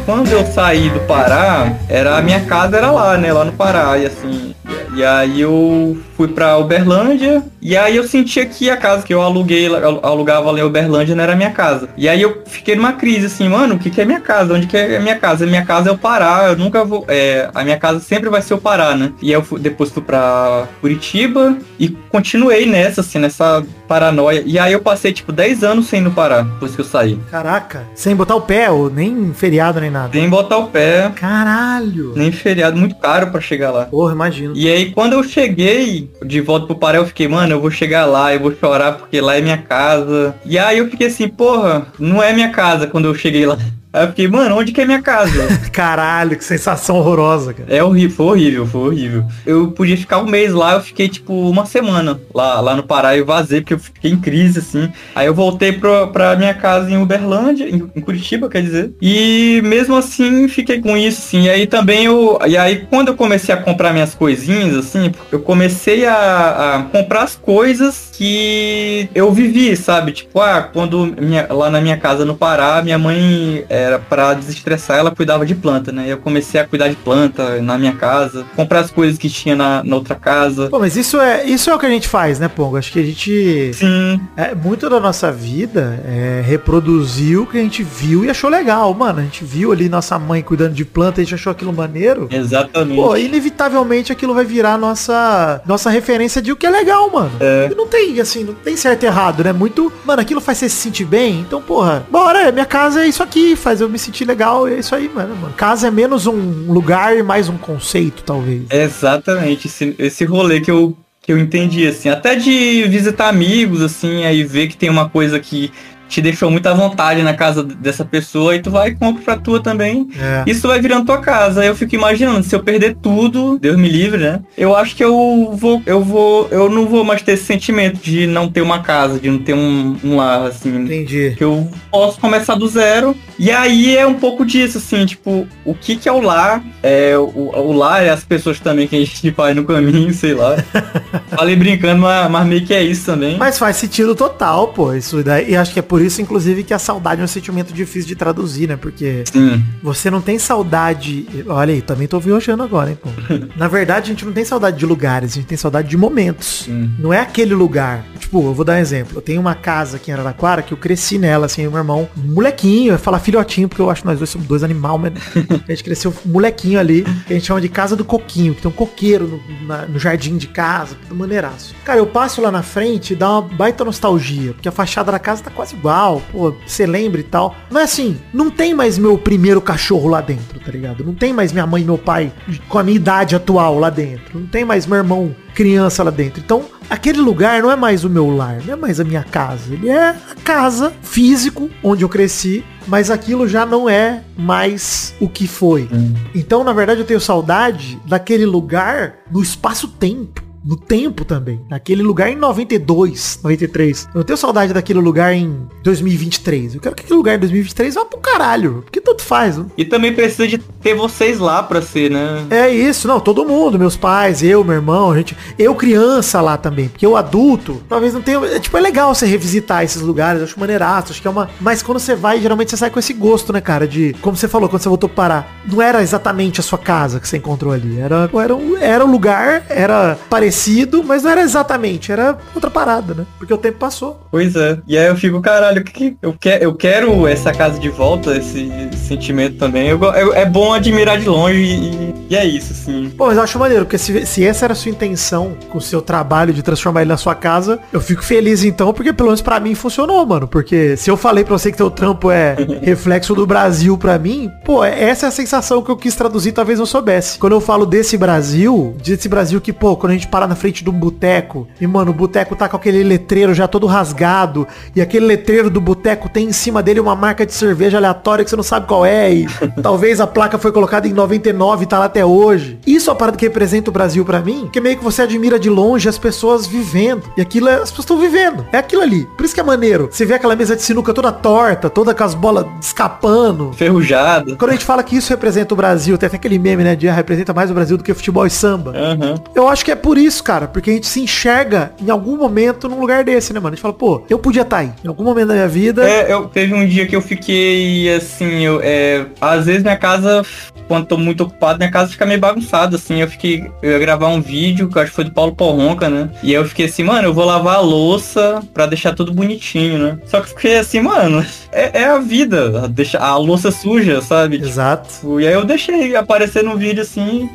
Quando 0.06 0.32
eu 0.32 0.46
saí 0.46 0.90
do 0.90 1.02
Pará, 1.02 1.78
era 1.90 2.18
a 2.18 2.22
minha 2.22 2.40
casa 2.46 2.78
era 2.78 2.92
lá, 2.92 3.18
né, 3.18 3.34
lá 3.34 3.44
no 3.44 3.52
Pará, 3.52 3.98
e 3.98 4.06
assim, 4.06 4.56
e 4.96 5.04
aí 5.04 5.42
eu 5.42 5.98
fui 6.18 6.28
pra 6.28 6.58
Uberlândia, 6.58 7.44
e 7.62 7.78
aí 7.78 7.96
eu 7.96 8.04
sentia 8.08 8.44
que 8.44 8.72
a 8.72 8.76
casa 8.76 9.04
que 9.04 9.14
eu 9.14 9.22
aluguei, 9.22 9.68
alugava 10.02 10.50
lá 10.50 10.60
em 10.60 10.64
Uberlândia 10.64 11.14
não 11.16 11.24
era 11.24 11.36
minha 11.36 11.52
casa. 11.52 11.90
E 11.96 12.10
aí 12.10 12.20
eu 12.20 12.42
fiquei 12.48 12.76
numa 12.76 12.94
crise 12.94 13.28
assim, 13.28 13.48
mano, 13.48 13.76
o 13.76 13.80
que 13.80 13.92
que 13.92 14.02
é 14.02 14.06
minha 14.06 14.20
casa? 14.20 14.56
Onde 14.56 14.66
que 14.66 14.76
é 14.76 15.00
minha 15.00 15.16
casa? 15.18 15.46
Minha 15.46 15.64
casa 15.64 15.90
é 15.90 15.92
o 15.92 15.98
Pará, 15.98 16.48
eu 16.50 16.58
nunca 16.58 16.84
vou, 16.84 17.06
é, 17.08 17.48
a 17.54 17.64
minha 17.64 17.78
casa 17.78 18.00
sempre 18.00 18.32
vai 18.32 18.42
ser 18.42 18.56
o 18.56 18.58
Pará, 18.58 18.96
né? 18.96 19.12
E 19.22 19.28
aí 19.28 19.34
eu 19.34 19.44
fui, 19.44 19.60
depois 19.60 19.92
fui 19.92 20.02
pra 20.02 20.66
Curitiba 20.82 21.56
e 21.80 21.90
continuei 21.90 22.66
nessa, 22.66 23.02
assim, 23.02 23.20
nessa 23.20 23.64
paranoia. 23.88 24.42
E 24.44 24.58
aí 24.58 24.74
eu 24.74 24.82
passei 24.82 25.14
tipo 25.14 25.32
10 25.32 25.64
anos 25.64 25.86
sem 25.86 26.00
ir 26.00 26.04
no 26.04 26.12
Pará, 26.12 26.42
depois 26.42 26.74
que 26.74 26.82
eu 26.82 26.86
saí. 26.86 27.20
Caraca, 27.30 27.84
sem 27.94 28.16
botar 28.16 28.36
o 28.36 28.42
pé, 28.42 28.72
ou 28.72 28.90
nem 28.90 29.34
feriado, 29.36 29.80
nem 29.80 29.92
nada. 29.92 30.12
Sem 30.12 30.28
botar 30.28 30.58
o 30.58 30.68
pé, 30.68 31.12
Caralho. 31.16 32.14
nem 32.16 32.32
feriado, 32.32 32.76
muito 32.76 32.96
caro 32.96 33.28
pra 33.28 33.40
chegar 33.40 33.70
lá. 33.70 33.86
Porra, 33.86 34.14
imagino. 34.14 34.54
E 34.56 34.68
aí, 34.68 34.92
quando 34.92 35.14
eu 35.14 35.24
cheguei 35.24 36.07
de 36.26 36.42
volta 36.42 36.66
pro 36.66 36.76
Pará, 36.76 36.98
eu 36.98 37.06
fiquei, 37.06 37.28
mano, 37.28 37.54
eu 37.54 37.62
vou 37.62 37.72
chegar 37.72 38.06
lá, 38.06 38.34
eu 38.34 38.40
vou 38.40 38.56
chorar 38.56 38.94
porque 38.94 39.20
lá 39.22 39.38
é 39.38 39.42
minha 39.42 39.58
casa. 39.58 40.36
E 40.46 40.58
aí 40.58 40.78
eu 40.78 40.90
fiquei 40.90 41.08
assim, 41.08 41.28
porra, 41.28 41.88
não 42.00 42.22
é 42.22 42.34
minha 42.34 42.50
casa 42.50 42.88
quando 42.88 43.06
eu 43.06 43.16
cheguei 43.16 43.46
lá. 43.46 43.58
Aí 43.98 44.04
eu 44.04 44.10
fiquei, 44.10 44.28
mano, 44.28 44.56
onde 44.56 44.72
que 44.72 44.82
é 44.82 44.86
minha 44.86 45.02
casa? 45.02 45.48
Caralho, 45.72 46.38
que 46.38 46.44
sensação 46.44 46.98
horrorosa, 46.98 47.54
cara. 47.54 47.74
É 47.74 47.82
horrível, 47.82 48.16
foi 48.16 48.26
horrível, 48.26 48.68
foi 48.68 48.82
horrível. 48.82 49.26
Eu 49.46 49.72
podia 49.72 49.98
ficar 49.98 50.20
um 50.20 50.26
mês 50.26 50.54
lá, 50.54 50.74
eu 50.74 50.82
fiquei 50.82 51.10
tipo 51.10 51.34
uma 51.50 51.66
semana 51.66 52.20
lá, 52.34 52.60
lá 52.60 52.76
no 52.76 52.84
Pará 52.84 53.16
e 53.16 53.20
eu 53.20 53.26
vazei 53.26 53.62
porque 53.62 53.74
eu 53.74 53.80
fiquei 53.80 54.12
em 54.12 54.18
crise, 54.18 54.60
assim. 54.60 54.92
Aí 55.16 55.26
eu 55.26 55.34
voltei 55.34 55.72
pro, 55.72 56.10
pra 56.10 56.36
minha 56.36 56.54
casa 56.54 56.92
em 56.92 57.02
Uberlândia, 57.02 57.68
em, 57.68 57.90
em 57.96 58.02
Curitiba, 58.02 58.50
quer 58.50 58.62
dizer. 58.62 58.94
E 59.02 59.62
mesmo 59.64 59.96
assim 59.96 60.48
fiquei 60.48 60.80
com 60.80 60.96
isso, 60.96 61.20
assim. 61.20 61.44
E 61.44 61.50
aí 61.50 61.66
também 61.66 62.06
eu. 62.06 62.38
E 62.46 62.56
aí 62.56 62.86
quando 62.90 63.08
eu 63.08 63.16
comecei 63.16 63.56
a 63.56 63.58
comprar 63.58 63.94
minhas 63.94 64.14
coisinhas, 64.14 64.76
assim, 64.76 65.12
eu 65.32 65.40
comecei 65.40 65.97
a, 66.06 66.76
a 66.78 66.84
comprar 66.84 67.24
as 67.24 67.36
coisas 67.36 68.10
que 68.14 69.10
eu 69.14 69.32
vivi, 69.32 69.76
sabe? 69.76 70.12
Tipo, 70.12 70.40
ah, 70.42 70.62
quando 70.62 71.06
minha- 71.20 71.48
lá 71.50 71.70
na 71.70 71.80
minha 71.82 71.98
casa 71.98 72.26
no 72.26 72.36
Pará, 72.36 72.82
minha 72.84 72.98
mãe 72.98 73.66
era 73.70 74.00
pra 74.00 74.34
desestressar, 74.34 74.98
ela 74.98 75.12
cuidava 75.12 75.46
de 75.46 75.56
planta, 75.56 75.92
né? 75.92 76.06
Eu 76.08 76.18
comecei 76.18 76.60
a 76.60 76.66
cuidar 76.68 76.88
de 76.90 76.96
planta 76.96 77.62
na 77.62 77.78
minha 77.78 77.94
casa, 77.94 78.46
comprar 78.56 78.80
as 78.82 78.92
coisas 78.92 79.18
que 79.18 79.30
tinha 79.30 79.56
na, 79.56 79.84
na 79.84 79.96
outra 79.96 80.16
casa. 80.16 80.68
Pô, 80.70 80.80
mas 80.80 80.96
isso 80.96 81.20
é, 81.20 81.46
isso 81.46 81.70
é 81.70 81.76
o 81.76 81.80
que 81.80 81.86
a 81.86 81.90
gente 81.90 82.08
faz, 82.08 82.40
né, 82.40 82.48
Pongo? 82.48 82.78
Acho 82.78 82.92
que 82.92 83.00
a 83.00 83.04
gente. 83.04 83.72
Sim, 83.74 84.20
É, 84.36 84.54
muito 84.56 84.90
da 84.90 85.00
nossa 85.00 85.32
vida 85.32 86.04
é 86.06 86.44
reproduzir 86.46 87.40
o 87.40 87.46
que 87.46 87.58
a 87.58 87.62
gente 87.62 87.84
viu 87.84 88.24
e 88.26 88.30
achou 88.30 88.50
legal. 88.50 88.94
Mano, 88.94 89.20
a 89.20 89.24
gente 89.24 89.44
viu 89.44 89.72
ali 89.72 89.90
nossa 89.90 90.18
mãe 90.20 90.42
cuidando 90.42 90.74
de 90.74 90.86
planta, 90.86 91.22
a 91.22 91.24
gente 91.24 91.36
achou 91.36 91.52
aquilo 91.52 91.74
maneiro. 91.74 92.28
exatamente. 92.32 92.96
Pô, 92.96 93.16
inevitavelmente 93.16 94.12
aquilo 94.12 94.34
vai 94.34 94.46
virar 94.46 94.78
nossa 94.78 95.62
nossa 95.66 95.87
referência 95.90 96.42
de 96.42 96.52
o 96.52 96.56
que 96.56 96.66
é 96.66 96.70
legal, 96.70 97.10
mano. 97.12 97.32
É. 97.40 97.70
E 97.72 97.76
Não 97.76 97.88
tem, 97.88 98.20
assim, 98.20 98.44
não 98.44 98.54
tem 98.54 98.76
certo 98.76 99.04
e 99.04 99.06
errado, 99.06 99.44
né? 99.44 99.54
Muito, 99.54 99.92
mano, 100.06 100.22
aquilo 100.22 100.42
faz 100.42 100.58
você 100.58 100.70
se 100.70 100.76
sentir 100.76 101.06
bem. 101.06 101.40
Então, 101.40 101.62
porra, 101.62 102.06
bora, 102.10 102.52
minha 102.52 102.66
casa 102.66 103.04
é 103.04 103.08
isso 103.08 103.24
aqui, 103.24 103.56
faz 103.56 103.82
eu 103.82 103.90
me 103.90 104.00
sentir 104.00 104.26
legal. 104.26 104.68
É 104.68 104.80
isso 104.80 104.96
aí, 104.96 105.10
mano, 105.14 105.36
mano. 105.36 105.54
Casa 105.56 105.88
é 105.88 105.92
menos 105.92 106.28
um 106.28 106.72
lugar 106.72 107.18
e 107.18 107.24
mais 107.24 107.50
um 107.50 107.58
conceito, 107.58 108.24
talvez. 108.24 108.64
Exatamente. 108.70 109.68
Esse, 109.68 109.96
esse 109.98 110.26
rolê 110.26 110.60
que 110.62 110.72
eu, 110.72 110.98
que 111.22 111.32
eu 111.32 111.38
entendi, 111.38 111.88
assim. 111.88 112.10
Até 112.10 112.36
de 112.36 112.84
visitar 112.88 113.28
amigos, 113.28 113.82
assim, 113.82 114.24
aí 114.24 114.44
ver 114.44 114.68
que 114.68 114.78
tem 114.78 114.90
uma 114.90 115.10
coisa 115.10 115.40
que 115.40 115.72
te 116.08 116.22
deixou 116.22 116.50
muita 116.50 116.74
vontade 116.74 117.22
na 117.22 117.34
casa 117.34 117.64
dessa 117.64 118.06
pessoa 118.06 118.56
e 118.56 118.62
tu 118.62 118.72
vai 118.72 118.90
e 118.90 118.96
compra 118.96 119.24
pra 119.24 119.38
tua 119.38 119.62
também. 119.62 120.10
É. 120.20 120.44
Isso 120.50 120.68
vai 120.68 120.80
virando 120.80 121.06
tua 121.06 121.20
casa. 121.20 121.64
Eu 121.64 121.76
fico 121.76 121.96
imaginando, 121.96 122.44
se 122.44 122.56
eu 122.56 122.64
perder 122.64 122.96
tudo, 123.02 123.58
Deus 123.60 123.78
me 123.78 123.90
livre, 123.90 124.22
né? 124.22 124.42
Eu 124.58 124.76
acho 124.76 124.96
que 124.96 125.04
eu 125.04 125.52
vou, 125.54 125.82
eu 125.86 126.04
vou, 126.04 126.48
eu 126.52 126.70
não 126.70 126.86
vou 126.86 127.04
mais 127.04 127.22
ter 127.22 127.34
esse 127.34 127.46
sentimento 127.46 128.00
de 128.02 128.28
não 128.28 128.50
ter 128.50 128.62
uma 128.62 128.80
casa, 128.80 129.20
de 129.20 129.30
não 129.30 129.40
ter 129.40 129.54
um, 129.54 129.98
um 130.04 130.16
lar, 130.16 130.48
assim. 130.48 130.76
Entendi. 130.76 131.34
Que 131.38 131.44
eu 131.44 131.70
posso 131.92 132.20
começar 132.20 132.56
do 132.56 132.68
zero. 132.68 133.16
E 133.38 133.52
aí 133.52 133.96
é 133.96 134.06
um 134.06 134.16
pouco 134.16 134.46
disso, 134.46 134.78
assim, 134.78 135.06
tipo, 135.06 135.48
o 135.64 135.74
que 135.76 135.96
que 135.96 136.10
é 136.10 136.12
o 136.12 136.22
lar? 136.22 136.64
É, 136.82 137.18
o, 137.18 137.52
o 137.56 137.72
lar 137.74 138.04
é 138.04 138.10
as 138.10 138.24
pessoas 138.24 138.60
também 138.60 138.88
que 138.88 138.96
a 138.96 139.00
gente 139.00 139.32
faz 139.32 139.56
no 139.56 139.64
caminho, 139.64 140.14
sei 140.14 140.34
lá. 140.34 140.56
Falei 141.30 141.56
brincando, 141.56 142.02
mas, 142.02 142.32
mas 142.32 142.48
meio 142.48 142.66
que 142.66 142.74
é 142.74 142.82
isso 142.82 143.06
também. 143.06 143.38
Mas 143.38 143.58
faz 143.58 143.78
sentido 143.78 144.16
total, 144.16 144.70
pô. 144.70 144.94
Isso 144.94 145.24
daí, 145.24 145.52
e 145.52 145.56
acho 145.56 145.74
que 145.74 145.80
é 145.80 145.84
por 145.84 145.97
por 145.98 146.04
isso, 146.04 146.22
inclusive, 146.22 146.64
que 146.64 146.76
a 146.76 146.78
saudade 146.78 147.22
é 147.22 147.24
um 147.24 147.28
sentimento 147.28 147.74
difícil 147.74 148.08
de 148.08 148.16
traduzir, 148.16 148.70
né? 148.70 148.76
Porque 148.76 149.24
Sim. 149.34 149.66
você 149.82 150.12
não 150.12 150.22
tem 150.22 150.38
saudade. 150.38 151.26
Olha 151.48 151.74
aí, 151.74 151.82
também 151.82 152.08
tô 152.08 152.20
viajando 152.20 152.62
agora, 152.62 152.92
hein, 152.92 153.00
pô. 153.02 153.10
Na 153.58 153.68
verdade, 153.68 154.04
a 154.04 154.14
gente 154.14 154.24
não 154.24 154.32
tem 154.32 154.46
saudade 154.46 154.78
de 154.78 154.86
lugares, 154.86 155.32
a 155.32 155.36
gente 155.38 155.48
tem 155.48 155.58
saudade 155.58 155.90
de 155.90 155.98
momentos. 155.98 156.66
Sim. 156.66 156.92
Não 157.00 157.12
é 157.12 157.20
aquele 157.20 157.56
lugar. 157.56 158.06
Tipo, 158.20 158.44
eu 158.44 158.54
vou 158.54 158.64
dar 158.64 158.74
um 158.74 158.78
exemplo. 158.78 159.18
Eu 159.18 159.24
tenho 159.24 159.42
uma 159.42 159.56
casa 159.56 159.98
aqui 159.98 160.12
em 160.12 160.14
Araraquara 160.14 160.62
que 160.62 160.72
eu 160.72 160.78
cresci 160.78 161.18
nela, 161.18 161.48
assim, 161.48 161.66
meu 161.68 161.78
irmão, 161.78 162.08
molequinho, 162.16 162.94
eu 162.94 163.00
falar 163.00 163.18
filhotinho, 163.18 163.68
porque 163.68 163.82
eu 163.82 163.90
acho 163.90 164.02
que 164.02 164.08
nós 164.08 164.20
dois 164.20 164.30
somos 164.30 164.48
dois 164.48 164.62
animal, 164.62 165.00
mas 165.00 165.14
a 165.68 165.72
gente 165.72 165.84
cresceu 165.84 166.14
molequinho 166.24 166.80
ali, 166.80 167.06
que 167.26 167.34
a 167.34 167.36
gente 167.38 167.48
chama 167.48 167.60
de 167.60 167.70
casa 167.70 167.96
do 167.96 168.06
coquinho, 168.06 168.54
que 168.54 168.62
tem 168.62 168.70
um 168.70 168.74
coqueiro 168.74 169.28
no, 169.28 169.66
na, 169.66 169.88
no 169.88 169.98
jardim 169.98 170.38
de 170.38 170.46
casa, 170.46 170.96
tudo 171.02 171.16
maneiraço. 171.16 171.74
Cara, 171.84 171.98
eu 171.98 172.06
passo 172.06 172.40
lá 172.40 172.52
na 172.52 172.62
frente 172.62 173.14
e 173.14 173.16
dá 173.16 173.32
uma 173.32 173.42
baita 173.42 173.84
nostalgia, 173.84 174.54
porque 174.54 174.70
a 174.70 174.72
fachada 174.72 175.12
da 175.12 175.18
casa 175.18 175.42
tá 175.42 175.50
quase 175.50 175.76
igual 175.88 176.22
pô, 176.32 176.54
você 176.66 176.86
lembra 176.86 177.22
e 177.22 177.24
tal. 177.24 177.56
Mas 177.72 177.84
assim, 177.84 178.18
não 178.34 178.50
tem 178.50 178.74
mais 178.74 178.98
meu 178.98 179.18
primeiro 179.18 179.62
cachorro 179.62 180.10
lá 180.10 180.22
dentro, 180.22 180.60
tá 180.60 180.72
ligado? 180.72 181.04
Não 181.04 181.14
tem 181.14 181.32
mais 181.32 181.52
minha 181.52 181.66
mãe 181.66 181.82
e 181.82 181.86
meu 181.86 181.98
pai 181.98 182.32
com 182.68 182.78
a 182.78 182.84
minha 182.84 182.96
idade 182.96 183.36
atual 183.36 183.80
lá 183.80 183.90
dentro. 183.90 184.40
Não 184.40 184.48
tem 184.48 184.66
mais 184.66 184.86
meu 184.86 184.98
irmão 184.98 185.36
criança 185.56 186.04
lá 186.04 186.12
dentro. 186.12 186.42
Então, 186.44 186.66
aquele 186.90 187.20
lugar 187.20 187.62
não 187.62 187.72
é 187.72 187.76
mais 187.76 188.04
o 188.04 188.10
meu 188.10 188.30
lar, 188.30 188.62
não 188.66 188.74
é 188.74 188.76
mais 188.76 189.00
a 189.00 189.04
minha 189.04 189.24
casa. 189.24 189.74
Ele 189.74 189.90
é 189.90 190.10
a 190.10 190.36
casa 190.44 190.94
físico 191.02 191.70
onde 191.82 192.04
eu 192.04 192.10
cresci, 192.10 192.64
mas 192.86 193.10
aquilo 193.10 193.48
já 193.48 193.66
não 193.66 193.90
é 193.90 194.24
mais 194.38 195.16
o 195.20 195.28
que 195.28 195.48
foi. 195.48 195.90
Hum. 195.92 196.14
Então, 196.36 196.64
na 196.64 196.74
verdade, 196.74 197.00
eu 197.00 197.06
tenho 197.06 197.22
saudade 197.22 198.00
daquele 198.06 198.46
lugar 198.46 199.16
no 199.32 199.42
espaço-tempo 199.42 200.47
no 200.68 200.76
tempo 200.76 201.24
também. 201.24 201.62
Naquele 201.70 202.04
lugar 202.04 202.30
em 202.30 202.36
92, 202.36 203.40
93. 203.42 204.10
Eu 204.14 204.18
não 204.20 204.24
tenho 204.24 204.38
saudade 204.38 204.74
daquele 204.74 205.00
lugar 205.00 205.34
em 205.34 205.68
2023. 205.84 206.76
Eu 206.76 206.82
quero 206.82 206.96
que 206.96 207.04
aquele 207.04 207.18
lugar 207.18 207.36
em 207.36 207.40
2023 207.40 207.96
vá 207.96 208.04
pro 208.04 208.20
caralho. 208.20 208.82
Porque 208.84 209.00
tanto 209.00 209.24
faz. 209.24 209.58
Né? 209.58 209.66
E 209.78 209.86
também 209.86 210.14
precisa 210.14 210.48
de 210.48 210.58
ter 210.58 210.94
vocês 210.94 211.40
lá 211.40 211.64
pra 211.64 211.82
ser, 211.82 212.12
né? 212.12 212.46
É 212.50 212.70
isso. 212.70 213.08
Não, 213.08 213.20
todo 213.20 213.46
mundo. 213.46 213.80
Meus 213.80 213.96
pais, 213.96 214.44
eu, 214.44 214.64
meu 214.64 214.76
irmão, 214.76 215.12
a 215.12 215.18
gente. 215.18 215.38
Eu 215.58 215.74
criança 215.76 216.42
lá 216.42 216.58
também. 216.58 216.90
Porque 216.90 217.08
o 217.08 217.16
adulto, 217.16 217.82
talvez 217.88 218.14
não 218.14 218.22
tenha... 218.22 218.38
É, 218.46 218.60
tipo, 218.60 218.78
é 218.78 218.82
legal 218.82 219.16
você 219.16 219.26
revisitar 219.26 219.84
esses 219.84 220.02
lugares. 220.02 220.42
Eu 220.42 220.48
acho 220.48 220.60
maneiraço. 220.60 221.12
Acho 221.12 221.22
que 221.22 221.28
é 221.28 221.32
uma... 221.32 221.50
Mas 221.62 221.82
quando 221.82 222.00
você 222.00 222.16
vai, 222.16 222.42
geralmente 222.42 222.72
você 222.72 222.78
sai 222.78 222.90
com 222.90 223.00
esse 223.00 223.14
gosto, 223.14 223.54
né, 223.54 223.62
cara? 223.62 223.88
De... 223.88 224.14
Como 224.22 224.36
você 224.36 224.48
falou, 224.48 224.68
quando 224.68 224.82
você 224.82 224.90
voltou 224.90 225.08
para 225.08 225.28
parar. 225.28 225.62
Não 225.66 225.82
era 225.82 226.02
exatamente 226.02 226.60
a 226.60 226.64
sua 226.64 226.78
casa 226.78 227.20
que 227.20 227.28
você 227.28 227.38
encontrou 227.38 227.72
ali. 227.72 228.00
Era, 228.00 228.30
era, 228.34 228.56
um, 228.56 228.78
era 228.78 229.06
um 229.06 229.12
lugar, 229.12 229.66
era 229.70 230.18
parecido 230.30 230.57
parecido, 230.58 231.04
mas 231.04 231.24
não 231.24 231.32
era 231.32 231.42
exatamente, 231.42 232.12
era 232.12 232.38
outra 232.56 232.70
parada, 232.70 233.14
né? 233.14 233.26
Porque 233.38 233.54
o 233.54 233.58
tempo 233.58 233.78
passou. 233.78 234.20
Pois 234.32 234.56
é. 234.56 234.80
E 234.88 234.98
aí 234.98 235.08
eu 235.08 235.16
fico, 235.16 235.40
caralho, 235.42 235.84
que, 235.84 235.92
que 235.92 236.18
eu, 236.22 236.34
que, 236.34 236.50
eu 236.50 236.74
quero 236.74 237.28
essa 237.28 237.52
casa 237.52 237.80
de 237.80 237.90
volta, 237.90 238.36
esse, 238.36 238.70
sentimento 239.08 239.58
também. 239.58 239.88
Eu, 239.88 240.02
eu, 240.04 240.34
é 240.34 240.46
bom 240.46 240.74
admirar 240.74 241.20
de 241.20 241.30
longe 241.30 241.60
e, 241.60 242.14
e, 242.30 242.36
é 242.36 242.46
isso, 242.46 242.74
assim. 242.74 243.10
Pô, 243.16 243.28
mas 243.28 243.38
eu 243.38 243.44
acho 243.44 243.60
maneiro, 243.60 243.86
porque 243.86 243.98
se, 243.98 244.26
se 244.26 244.46
essa 244.46 244.66
era 244.66 244.74
a 244.74 244.76
sua 244.76 244.92
intenção 244.92 245.56
com 245.70 245.78
o 245.78 245.82
seu 245.82 246.02
trabalho 246.02 246.54
de 246.54 246.64
transformar 246.64 247.02
ele 247.02 247.10
na 247.10 247.18
sua 247.18 247.36
casa, 247.36 247.80
eu 247.94 248.02
fico 248.02 248.24
feliz 248.24 248.64
então, 248.64 248.94
porque 248.94 249.14
pelo 249.14 249.30
menos 249.30 249.42
pra 249.42 249.60
mim 249.60 249.76
funcionou, 249.76 250.26
mano. 250.26 250.48
Porque 250.48 250.98
se 250.98 251.10
eu 251.10 251.16
falei 251.16 251.44
pra 251.44 251.58
você 251.58 251.72
que 251.72 251.78
teu 251.78 251.92
trampo 251.92 252.32
é 252.32 252.56
reflexo 252.82 253.36
do 253.36 253.46
Brasil 253.46 253.98
pra 253.98 254.18
mim, 254.18 254.52
pô, 254.66 254.84
essa 254.84 255.28
é 255.28 255.30
a 255.30 255.32
sensação 255.32 255.82
que 255.82 255.92
eu 255.92 255.98
quis 255.98 256.16
traduzir, 256.16 256.52
talvez 256.52 256.80
eu 256.80 256.86
soubesse. 256.86 257.38
Quando 257.38 257.54
eu 257.54 257.62
falo 257.62 257.86
desse 257.86 258.18
Brasil, 258.18 258.96
desse 259.04 259.30
Brasil 259.30 259.62
que, 259.62 259.72
pô, 259.72 259.96
quando 259.96 260.12
a 260.12 260.16
gente 260.16 260.28
para 260.28 260.47
na 260.48 260.56
frente 260.56 260.84
de 260.84 260.90
um 260.90 260.94
boteco 260.94 261.68
e, 261.80 261.88
mano, 261.88 262.12
o 262.12 262.14
boteco 262.14 262.56
tá 262.56 262.68
com 262.68 262.78
aquele 262.78 263.04
letreiro 263.04 263.54
já 263.54 263.68
todo 263.68 263.88
rasgado 263.88 264.68
e 264.96 265.02
aquele 265.02 265.26
letreiro 265.26 265.70
do 265.70 265.82
boteco 265.82 266.30
tem 266.30 266.48
em 266.48 266.52
cima 266.52 266.82
dele 266.82 267.00
uma 267.00 267.16
marca 267.16 267.46
de 267.46 267.54
cerveja 267.54 267.98
aleatória 267.98 268.44
que 268.44 268.50
você 268.50 268.56
não 268.56 268.64
sabe 268.64 268.88
qual 268.88 269.06
é 269.06 269.34
e 269.34 269.48
talvez 269.82 270.20
a 270.20 270.28
placa 270.28 270.58
foi 270.58 270.72
colocada 270.72 271.08
em 271.08 271.14
99 271.14 271.84
e 271.84 271.88
tá 271.88 272.00
lá 272.00 272.06
até 272.06 272.26
hoje. 272.26 272.80
Isso 272.86 273.10
é 273.10 273.14
a 273.14 273.16
parada 273.16 273.38
que 273.38 273.46
representa 273.46 273.90
o 273.90 273.94
Brasil 273.94 274.24
para 274.24 274.40
mim, 274.40 274.70
que 274.72 274.80
meio 274.80 274.98
que 274.98 275.04
você 275.04 275.22
admira 275.22 275.60
de 275.60 275.70
longe 275.70 276.08
as 276.08 276.18
pessoas 276.18 276.66
vivendo. 276.66 277.24
E 277.38 277.42
aquilo 277.42 277.68
é, 277.68 277.76
as 277.76 277.90
pessoas 277.90 278.00
estão 278.00 278.18
vivendo. 278.18 278.66
É 278.72 278.78
aquilo 278.78 279.02
ali. 279.02 279.26
Por 279.38 279.46
isso 279.46 279.54
que 279.54 279.60
é 279.60 279.64
maneiro. 279.64 280.10
Você 280.12 280.26
vê 280.26 280.36
aquela 280.36 280.56
mesa 280.56 280.76
de 280.76 280.82
sinuca 280.82 281.14
toda 281.14 281.32
torta, 281.32 281.90
toda 281.90 282.14
com 282.14 282.24
as 282.24 282.34
bolas 282.34 282.66
escapando. 282.82 283.74
Ferrujada. 283.74 284.56
Quando 284.56 284.72
a 284.72 284.74
gente 284.74 284.86
fala 284.86 285.04
que 285.04 285.16
isso 285.16 285.30
representa 285.30 285.74
o 285.74 285.78
Brasil, 285.78 286.18
tem 286.18 286.28
até 286.28 286.38
aquele 286.38 286.60
meme, 286.60 286.84
né, 286.84 286.96
de 286.96 287.08
ah, 287.08 287.14
representa 287.14 287.54
mais 287.54 287.72
o 287.72 287.74
Brasil 287.74 287.98
do 287.98 288.04
que 288.04 288.14
futebol 288.14 288.46
e 288.46 288.50
samba. 288.50 288.92
Uhum. 288.92 289.36
Eu 289.54 289.68
acho 289.68 289.84
que 289.84 289.92
é 289.92 289.96
por 289.96 290.18
isso, 290.18 290.37
cara, 290.42 290.68
porque 290.68 290.90
a 290.90 290.94
gente 290.94 291.08
se 291.08 291.22
enxerga 291.22 291.92
em 292.00 292.10
algum 292.10 292.38
momento 292.38 292.88
num 292.90 293.00
lugar 293.00 293.24
desse, 293.24 293.54
né, 293.54 293.60
mano? 293.60 293.74
A 293.74 293.76
gente 293.76 293.82
fala, 293.82 293.94
pô, 293.94 294.24
eu 294.30 294.40
podia 294.40 294.62
estar 294.62 294.78
tá 294.78 294.82
aí. 294.82 294.92
Em 295.04 295.08
algum 295.08 295.24
momento 295.24 295.48
da 295.48 295.54
minha 295.54 295.68
vida. 295.68 296.08
É, 296.08 296.32
eu 296.32 296.46
teve 296.48 296.74
um 296.74 296.86
dia 296.86 297.06
que 297.06 297.16
eu 297.16 297.22
fiquei 297.22 298.14
assim, 298.16 298.62
eu, 298.66 298.80
é, 298.84 299.26
às 299.40 299.66
vezes 299.66 299.84
minha 299.84 299.98
casa, 299.98 300.44
quando 300.88 301.08
tô 301.08 301.18
muito 301.18 301.44
ocupado, 301.44 301.78
minha 301.78 301.92
casa 301.92 302.12
fica 302.12 302.26
meio 302.26 302.40
bagunçada, 302.40 302.96
assim. 302.96 303.22
Eu 303.22 303.28
fiquei, 303.28 303.70
eu 303.82 303.92
ia 303.92 304.00
gravar 304.00 304.28
um 304.28 304.42
vídeo, 304.42 304.90
que 304.90 304.98
eu 304.98 305.02
acho 305.02 305.12
que 305.12 305.16
foi 305.16 305.26
do 305.26 305.32
Paulo 305.32 305.56
Porronca, 305.56 306.10
né? 306.10 306.30
E 306.44 306.54
eu 306.54 306.66
fiquei 306.66 306.86
assim, 306.86 307.04
mano, 307.04 307.28
eu 307.28 307.34
vou 307.34 307.46
lavar 307.46 307.76
a 307.76 307.82
louça 307.82 308.62
pra 308.74 308.86
deixar 308.86 309.14
tudo 309.14 309.34
bonitinho, 309.34 309.98
né? 309.98 310.18
Só 310.26 310.42
que 310.42 310.50
fiquei 310.50 310.78
assim, 310.78 311.00
mano, 311.00 311.46
é, 311.72 312.02
é 312.02 312.06
a 312.06 312.20
vida, 312.20 312.88
deixar 312.88 313.22
a 313.22 313.38
louça 313.38 313.72
suja, 313.72 314.22
sabe? 314.22 314.58
Exato. 314.58 315.40
E 315.40 315.48
aí 315.48 315.54
eu 315.54 315.66
deixei 315.66 316.16
aparecer 316.16 316.64
no 316.64 316.78
vídeo 316.78 317.02
assim. 317.02 317.50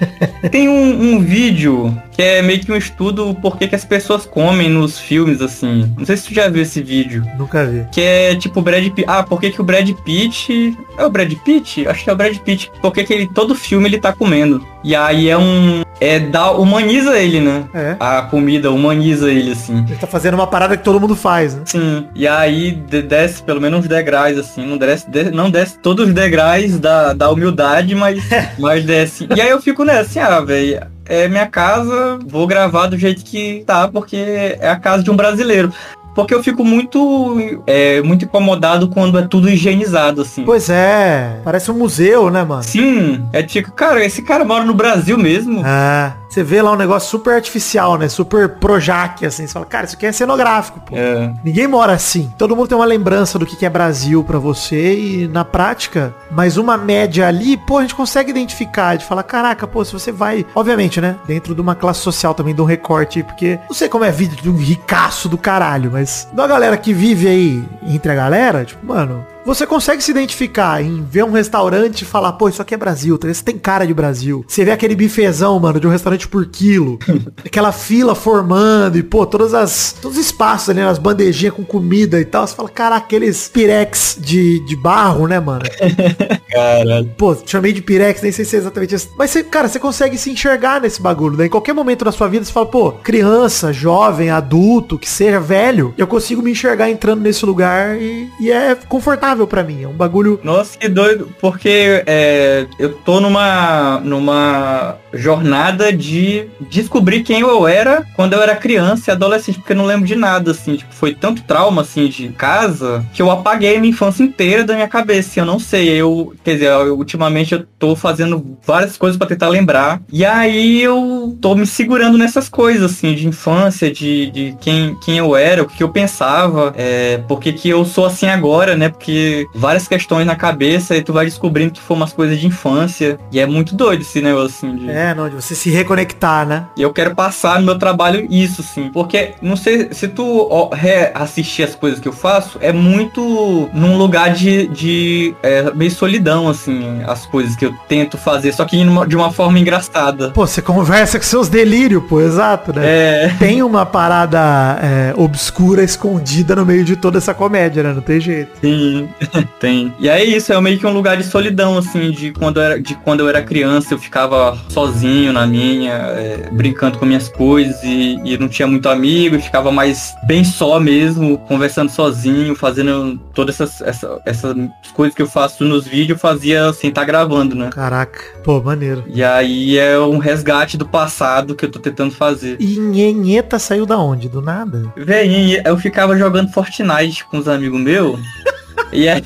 Tem 0.51 0.68
um, 0.68 1.14
um 1.14 1.21
vídeo 1.21 1.97
que 2.12 2.23
é 2.23 2.42
meio 2.42 2.61
que 2.64 2.72
um 2.72 2.77
estudo 2.77 3.35
por 3.40 3.57
que, 3.57 3.68
que 3.68 3.75
as 3.75 3.85
pessoas 3.85 4.27
comem 4.27 4.68
nos 4.68 4.98
filmes, 4.98 5.40
assim. 5.40 5.92
Não 5.96 6.05
sei 6.05 6.16
se 6.16 6.29
tu 6.29 6.35
já 6.35 6.48
viu 6.48 6.62
esse 6.62 6.83
vídeo. 6.83 7.25
Nunca 7.38 7.64
vi. 7.64 7.87
Que 7.92 8.01
é 8.01 8.35
tipo 8.35 8.61
o 8.61 8.62
Brad 8.62 8.85
Pitt. 8.85 9.05
Ah, 9.07 9.22
por 9.22 9.40
que, 9.40 9.51
que 9.51 9.61
o 9.61 9.64
Brad 9.64 9.88
Pitt. 10.05 10.77
É 10.96 11.05
o 11.05 11.11
Brad 11.11 11.33
Pitt? 11.44 11.87
Acho 11.87 12.05
que 12.05 12.11
é 12.11 12.12
o 12.12 12.16
Brad 12.16 12.37
Pitt. 12.38 12.70
Por 12.81 12.92
que, 12.92 13.05
que 13.05 13.12
ele, 13.12 13.27
todo 13.27 13.55
filme 13.55 13.88
ele 13.88 13.98
tá 13.98 14.12
comendo. 14.12 14.64
E 14.85 14.94
aí 14.94 15.29
é 15.29 15.38
um. 15.38 15.83
É 16.01 16.18
da. 16.18 16.51
Humaniza 16.53 17.18
ele, 17.18 17.40
né? 17.40 17.64
É. 17.75 17.96
A 18.01 18.22
comida 18.22 18.70
humaniza 18.70 19.31
ele, 19.31 19.53
assim. 19.53 19.85
Ele 19.88 19.96
tá 19.96 20.07
fazendo 20.07 20.35
uma 20.35 20.46
parada 20.46 20.77
que 20.77 20.85
todo 20.85 21.01
mundo 21.01 21.14
faz, 21.14 21.55
né? 21.55 21.62
Sim. 21.66 22.07
E 22.14 22.27
aí 22.27 22.72
desce 22.72 23.42
pelo 23.42 23.61
menos 23.61 23.81
uns 23.81 23.88
degraus, 23.88 24.37
assim. 24.37 24.66
Não 24.66 24.77
desce, 24.77 25.07
não 25.33 25.51
desce 25.51 25.79
todos 25.79 26.09
os 26.09 26.14
degraus 26.14 26.79
da, 26.79 27.12
da 27.12 27.31
humildade, 27.31 27.94
mas, 27.94 28.22
mas 28.59 28.85
desce. 28.85 29.29
E 29.35 29.40
aí 29.40 29.51
eu 29.51 29.62
fico 29.62 29.85
nessa, 29.85 30.01
assim, 30.01 30.18
ah, 30.18 30.40
velho 30.40 30.91
é 31.07 31.29
minha 31.29 31.47
casa, 31.47 32.19
vou 32.27 32.47
gravar 32.47 32.87
do 32.87 32.99
jeito 32.99 33.25
que 33.25 33.62
tá, 33.67 33.88
porque 33.88 34.17
é 34.17 34.69
a 34.69 34.77
casa 34.77 35.03
de 35.03 35.11
um 35.11 35.17
brasileiro. 35.17 35.73
Porque 36.15 36.35
eu 36.35 36.43
fico 36.43 36.62
muito 36.62 37.38
é, 37.67 38.03
muito 38.03 38.27
incomodado 38.27 38.88
quando 38.88 39.19
é 39.19 39.23
tudo 39.23 39.49
higienizado, 39.49 40.23
assim. 40.23 40.45
Pois 40.45 40.69
é. 40.69 41.41
Parece 41.43 41.71
um 41.71 41.79
museu, 41.79 42.31
né, 42.31 42.45
mano? 42.45 42.62
Sim. 42.62 43.25
É 43.33 43.43
tipo, 43.43 43.73
cara, 43.73 44.05
esse 44.05 44.23
cara 44.23 44.45
mora 44.45 44.65
no 44.65 44.75
Brasil 44.75 45.17
mesmo. 45.17 45.62
Ah. 45.65 46.15
Você 46.33 46.42
vê 46.42 46.62
lá 46.62 46.73
um 46.73 46.77
negócio 46.77 47.11
super 47.11 47.35
artificial, 47.35 47.99
né? 47.99 48.09
Super 48.09 48.49
Projac, 48.49 49.27
assim. 49.27 49.47
Você 49.47 49.53
fala, 49.53 49.66
cara, 49.66 49.85
isso 49.85 49.97
aqui 49.97 50.07
é 50.07 50.12
cenográfico, 50.12 50.81
pô. 50.81 50.97
É. 50.97 51.31
Ninguém 51.45 51.66
mora 51.66 51.92
assim. 51.92 52.33
Todo 52.38 52.57
mundo 52.57 52.68
tem 52.68 52.79
uma 52.79 52.87
lembrança 52.87 53.38
do 53.38 53.45
que 53.45 53.66
é 53.66 53.68
Brasil 53.68 54.25
para 54.25 54.38
você 54.38 54.99
e 54.99 55.29
na 55.29 55.45
prática, 55.45 56.14
mas 56.31 56.57
uma 56.57 56.79
média 56.79 57.29
ali, 57.29 57.59
pô, 57.59 57.77
a 57.77 57.83
gente 57.83 57.95
consegue 57.95 58.31
identificar, 58.31 58.97
de 58.97 59.05
falar, 59.05 59.25
caraca, 59.25 59.66
pô, 59.66 59.85
se 59.85 59.92
você 59.92 60.11
vai, 60.11 60.47
obviamente, 60.55 61.03
né? 61.03 61.16
Dentro 61.27 61.55
de 61.55 61.61
uma 61.61 61.75
classe 61.75 62.01
social 62.01 62.33
também, 62.33 62.55
de 62.55 62.62
um 62.62 62.64
recorte, 62.64 63.23
porque 63.23 63.59
não 63.68 63.75
sei 63.75 63.90
como 63.90 64.05
é 64.05 64.09
a 64.09 64.12
vida 64.12 64.35
de 64.35 64.49
um 64.49 64.57
ricaço 64.57 65.29
do 65.29 65.37
caralho, 65.37 65.90
mas 65.92 66.27
da 66.33 66.47
galera 66.47 66.79
que 66.79 66.95
vive 66.95 67.29
aí 67.29 67.64
entre 67.83 68.11
a 68.11 68.14
galera, 68.14 68.64
tipo, 68.64 68.87
mano, 68.87 69.27
você 69.44 69.66
consegue 69.66 70.02
se 70.02 70.11
identificar 70.11 70.83
em 70.83 71.02
ver 71.02 71.24
um 71.24 71.33
restaurante 71.33 72.02
e 72.02 72.05
falar, 72.05 72.33
pô, 72.33 72.48
isso 72.48 72.62
aqui 72.62 72.74
é 72.74 72.76
Brasil, 72.76 73.18
tá? 73.18 73.28
Esse 73.28 73.42
tem 73.42 73.59
cara 73.59 73.87
de 73.87 73.92
Brasil. 73.92 74.44
Você 74.46 74.64
vê 74.64 74.70
aquele 74.70 74.94
bifezão, 74.94 75.59
mano, 75.59 75.81
de 75.81 75.87
um 75.87 75.90
restaurante 75.90 76.28
por 76.28 76.46
quilo. 76.46 76.98
aquela 77.44 77.72
fila 77.72 78.14
formando 78.14 78.96
e, 78.96 79.02
pô, 79.02 79.26
todas 79.26 79.52
as, 79.52 79.92
todos 80.00 80.16
os 80.16 80.24
espaços 80.24 80.70
ali, 80.70 80.81
as 80.81 80.98
bandejinhas 80.98 81.55
com 81.55 81.64
comida 81.64 82.20
e 82.20 82.24
tal. 82.24 82.46
Você 82.46 82.55
fala, 82.55 82.68
cara, 82.68 82.96
aqueles 82.96 83.48
pirex 83.48 84.16
de, 84.20 84.61
de 84.61 84.76
barro, 84.76 85.26
né, 85.26 85.40
mano? 85.40 85.64
Caralho. 86.50 87.11
Pô, 87.16 87.37
chamei 87.44 87.72
de 87.72 87.83
pirex, 87.83 88.22
nem 88.22 88.31
sei 88.31 88.44
se 88.44 88.57
é 88.57 88.59
exatamente 88.61 88.94
isso. 88.94 89.11
Mas, 89.16 89.31
você, 89.31 89.42
cara, 89.42 89.68
você 89.68 89.78
consegue 89.78 90.16
se 90.16 90.31
enxergar 90.31 90.81
nesse 90.81 91.02
bagulho, 91.02 91.37
né? 91.37 91.46
Em 91.46 91.50
qualquer 91.50 91.72
momento 91.72 92.05
da 92.05 92.12
sua 92.12 92.28
vida, 92.28 92.44
você 92.44 92.52
fala, 92.52 92.66
pô, 92.66 92.92
criança, 92.92 93.72
jovem, 93.72 94.31
adulto, 94.31 94.98
que 94.98 95.09
seja 95.09 95.40
velho, 95.40 95.94
eu 95.98 96.07
consigo 96.07 96.42
me 96.42 96.52
enxergar 96.52 96.90
entrando 96.90 97.22
nesse 97.22 97.44
lugar 97.44 98.00
e, 98.00 98.31
e 98.38 98.50
é 98.50 98.74
confortável 98.74 99.32
para 99.47 99.62
mim. 99.62 99.83
É 99.83 99.88
um 99.88 99.92
bagulho. 99.92 100.40
Nossa, 100.42 100.79
que 100.79 100.88
doido, 100.88 101.29
porque 101.40 102.03
é, 102.07 102.66
eu 102.79 102.95
tô 102.95 103.21
numa, 103.21 104.01
numa 104.01 104.99
jornada 105.12 105.92
de 105.92 106.46
descobrir 106.70 107.22
quem 107.22 107.40
eu 107.40 107.66
era 107.66 108.05
quando 108.14 108.33
eu 108.33 108.42
era 108.42 108.57
criança 108.57 109.11
e 109.11 109.12
adolescente, 109.12 109.59
porque 109.59 109.72
eu 109.72 109.77
não 109.77 109.87
lembro 109.87 110.07
de 110.07 110.16
nada, 110.16 110.51
assim, 110.51 110.77
tipo, 110.77 110.92
foi 110.94 111.14
tanto 111.14 111.42
trauma, 111.42 111.83
assim, 111.83 112.09
de 112.09 112.29
casa, 112.29 113.05
que 113.12 113.20
eu 113.20 113.31
apaguei 113.31 113.77
a 113.77 113.81
minha 113.81 113.92
infância 113.92 114.22
inteira 114.22 114.64
da 114.64 114.75
minha 114.75 114.88
cabeça, 114.88 115.40
eu 115.40 115.44
não 115.44 115.59
sei, 115.59 115.88
eu, 115.88 116.35
quer 116.44 116.55
dizer, 116.55 116.66
eu, 116.66 116.96
ultimamente 116.96 117.55
eu 117.55 117.66
tô 117.79 117.94
fazendo 117.96 118.57
várias 118.66 118.96
coisas 118.96 119.18
para 119.18 119.27
tentar 119.27 119.48
lembrar, 119.48 120.01
e 120.12 120.25
aí 120.25 120.83
eu 120.83 121.37
tô 121.40 121.55
me 121.55 121.66
segurando 121.66 122.18
nessas 122.18 122.48
coisas, 122.48 122.92
assim, 122.92 123.14
de 123.14 123.27
infância, 123.27 123.90
de, 123.90 124.31
de 124.31 124.57
quem, 124.61 124.96
quem 125.05 125.18
eu 125.18 125.37
era, 125.37 125.62
o 125.62 125.66
que 125.66 125.83
eu 125.83 125.88
pensava, 125.88 126.72
é, 126.77 127.20
porque 127.29 127.53
que 127.53 127.68
eu 127.68 127.85
sou 127.85 128.07
assim 128.07 128.27
agora, 128.27 128.77
né, 128.77 128.88
porque 128.88 129.46
várias 129.55 129.88
questões 129.88 130.27
na 130.27 130.37
cabeça 130.37 130.96
e 130.96 131.03
tu 131.03 131.12
vai 131.12 131.25
descobrindo 131.25 131.72
que 131.72 131.81
foi 131.81 131.96
umas 131.96 132.12
coisas 132.12 132.38
de 132.38 132.46
infância, 132.46 133.18
e 133.31 133.38
é 133.38 133.46
muito 133.46 133.75
doido 133.75 134.03
esse 134.03 134.20
negócio, 134.20 134.46
assim, 134.46 134.77
de... 134.77 134.90
É, 134.90 135.02
não, 135.15 135.29
de 135.29 135.35
você 135.35 135.55
se 135.55 135.71
reconectar, 135.71 136.47
né? 136.47 136.67
E 136.77 136.83
eu 136.83 136.93
quero 136.93 137.15
passar 137.15 137.59
no 137.61 137.67
meu 137.67 137.79
trabalho 137.79 138.27
isso, 138.31 138.62
sim. 138.62 138.91
Porque, 138.93 139.35
não 139.43 139.57
sei, 139.57 139.88
se 139.93 140.09
tu 140.09 140.71
reassistir 140.73 141.67
as 141.67 141.75
coisas 141.75 142.01
que 142.01 142.09
eu 142.09 142.12
faço, 142.12 142.59
é 142.61 142.73
muito 142.73 143.69
num 143.73 143.97
lugar 143.97 144.33
de, 144.33 144.67
de 144.69 145.35
é, 145.43 145.73
meio 145.75 145.91
solidão, 145.91 146.49
assim, 146.49 147.03
as 147.07 147.27
coisas 147.27 147.57
que 147.57 147.67
eu 147.67 147.75
tento 147.88 148.17
fazer, 148.17 148.53
só 148.53 148.65
que 148.65 148.77
de 149.07 149.17
uma 149.17 149.33
forma 149.33 149.59
engraçada. 149.59 150.31
Pô, 150.31 150.47
você 150.47 150.62
conversa 150.62 151.19
com 151.19 151.25
seus 151.25 151.49
delírios, 151.49 152.03
pô, 152.09 152.21
exato, 152.21 152.73
né? 152.73 152.83
É. 152.85 153.37
Tem 153.38 153.62
uma 153.62 153.85
parada 153.85 154.79
é, 154.83 155.15
obscura, 155.17 155.83
escondida 155.83 156.55
no 156.57 156.65
meio 156.65 156.85
de 156.85 156.97
toda 156.97 157.19
essa 157.19 157.35
comédia, 157.35 157.83
né? 157.83 157.93
Não 157.93 158.03
tem 158.03 158.21
jeito. 158.21 158.51
Sim, 158.61 159.09
tem. 159.59 159.93
E 159.99 160.09
aí 160.09 160.35
isso, 160.35 160.53
é 160.53 160.61
meio 160.61 160.79
que 160.79 160.87
um 160.87 160.93
lugar 160.93 161.17
de 161.17 161.25
solidão, 161.25 161.77
assim, 161.79 162.11
de 162.11 162.33
quando 162.33 162.59
eu 162.59 162.62
era, 162.62 162.81
de 162.81 162.95
quando 162.95 163.21
eu 163.21 163.29
era 163.29 163.43
criança, 163.43 163.95
eu 163.95 163.99
ficava 163.99 164.57
sozinho 164.69 164.91
na 165.33 165.46
minha, 165.46 165.92
é, 165.92 166.48
brincando 166.52 166.98
com 166.98 167.07
minhas 167.07 167.28
coisas 167.28 167.83
e, 167.83 168.20
e 168.24 168.38
não 168.38 168.48
tinha 168.48 168.66
muito 168.66 168.88
amigo, 168.88 169.40
ficava 169.40 169.72
mais 169.72 170.14
bem 170.26 170.44
só 170.44 170.78
mesmo, 170.78 171.38
conversando 171.38 171.90
sozinho, 171.90 172.55
fazendo 172.55 173.18
todas 173.35 173.61
essas, 173.61 173.81
essa, 173.81 174.20
essas 174.24 174.57
coisas 174.94 175.14
que 175.14 175.22
eu 175.22 175.26
faço 175.26 175.64
nos 175.64 175.87
vídeos, 175.87 176.11
eu 176.11 176.18
fazia 176.18 176.72
sem 176.72 176.88
estar 176.88 177.02
tá 177.02 177.07
gravando, 177.07 177.55
né? 177.55 177.70
Caraca, 177.70 178.20
pô, 178.44 178.61
maneiro. 178.61 179.05
E 179.07 179.22
aí 179.22 179.78
é 179.78 179.98
um 179.98 180.18
resgate 180.18 180.76
do 180.76 180.87
passado 180.87 181.55
que 181.55 181.64
eu 181.64 181.70
tô 181.70 181.78
tentando 181.78 182.12
fazer. 182.12 182.57
E 182.61 182.78
Nhenheta 182.78 183.59
saiu 183.59 183.87
da 183.87 183.98
onde? 183.98 184.28
Do 184.28 184.40
nada? 184.40 184.92
Véi, 184.96 185.61
eu 185.64 185.76
ficava 185.76 186.16
jogando 186.16 186.52
Fortnite 186.52 187.24
com 187.24 187.38
os 187.38 187.48
amigos 187.48 187.81
meus. 187.81 188.20
E 188.92 189.09
aí, 189.09 189.22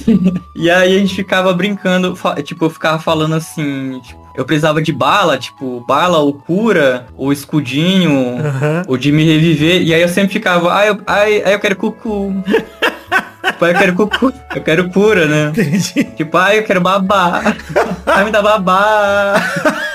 e 0.54 0.70
aí 0.70 0.96
a 0.96 0.98
gente 1.00 1.14
ficava 1.14 1.52
brincando, 1.52 2.14
tipo, 2.44 2.66
eu 2.66 2.70
ficava 2.70 3.00
falando 3.00 3.34
assim, 3.34 4.00
tipo, 4.00 4.25
eu 4.36 4.44
precisava 4.44 4.82
de 4.82 4.92
bala, 4.92 5.38
tipo, 5.38 5.84
bala 5.86 6.18
ou 6.18 6.34
cura, 6.34 7.06
ou 7.16 7.32
escudinho, 7.32 8.12
uhum. 8.12 8.82
ou 8.86 8.96
de 8.96 9.10
me 9.10 9.24
reviver. 9.24 9.82
E 9.82 9.94
aí 9.94 10.02
eu 10.02 10.08
sempre 10.08 10.34
ficava, 10.34 10.72
ai, 10.72 10.90
eu, 10.90 11.00
ai, 11.06 11.42
ai 11.44 11.54
eu 11.54 11.60
quero 11.60 11.76
cucu. 11.76 12.34
tipo, 12.46 13.64
ai, 13.64 13.72
eu 13.72 13.78
quero 13.78 13.94
cucu. 13.94 14.32
Eu 14.54 14.62
quero 14.62 14.90
cura, 14.90 15.26
né? 15.26 15.48
Entendi. 15.48 16.04
Tipo, 16.16 16.36
ai, 16.36 16.58
eu 16.58 16.64
quero 16.64 16.80
babá. 16.80 17.42
ai, 18.06 18.24
me 18.24 18.30
dá 18.30 18.42
babá. 18.42 19.34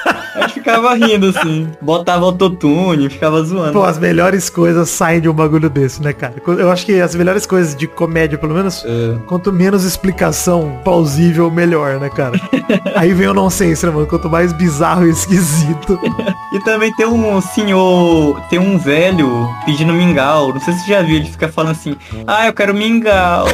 Ficava 0.61 0.93
rindo, 0.93 1.29
assim. 1.29 1.67
Botava 1.81 2.25
autotune, 2.25 3.09
ficava 3.09 3.41
zoando. 3.43 3.73
Pô, 3.73 3.83
as 3.83 3.97
melhores 3.97 4.49
coisas 4.49 4.89
saem 4.89 5.19
de 5.19 5.27
um 5.27 5.33
bagulho 5.33 5.69
desse, 5.69 6.01
né, 6.01 6.13
cara? 6.13 6.35
Eu 6.47 6.71
acho 6.71 6.85
que 6.85 7.01
as 7.01 7.15
melhores 7.15 7.47
coisas 7.47 7.75
de 7.75 7.87
comédia, 7.87 8.37
pelo 8.37 8.53
menos, 8.53 8.85
é. 8.85 9.17
quanto 9.25 9.51
menos 9.51 9.83
explicação 9.83 10.79
plausível, 10.83 11.49
melhor, 11.49 11.99
né, 11.99 12.09
cara? 12.09 12.39
Aí 12.95 13.11
vem 13.13 13.27
o 13.27 13.33
nonsense, 13.33 13.85
né, 13.85 13.91
mano? 13.91 14.05
Quanto 14.05 14.29
mais 14.29 14.53
bizarro 14.53 15.07
e 15.07 15.09
esquisito. 15.09 15.99
e 16.53 16.59
também 16.59 16.93
tem 16.95 17.07
um 17.07 17.41
senhor, 17.41 18.39
tem 18.49 18.59
um 18.59 18.77
velho 18.77 19.49
pedindo 19.65 19.93
mingau. 19.93 20.53
Não 20.53 20.61
sei 20.61 20.73
se 20.73 20.81
você 20.81 20.91
já 20.91 21.01
viu, 21.01 21.15
ele 21.15 21.25
fica 21.25 21.49
falando 21.49 21.71
assim, 21.71 21.95
ah, 22.27 22.45
eu 22.45 22.53
quero 22.53 22.73
mingau. 22.73 23.45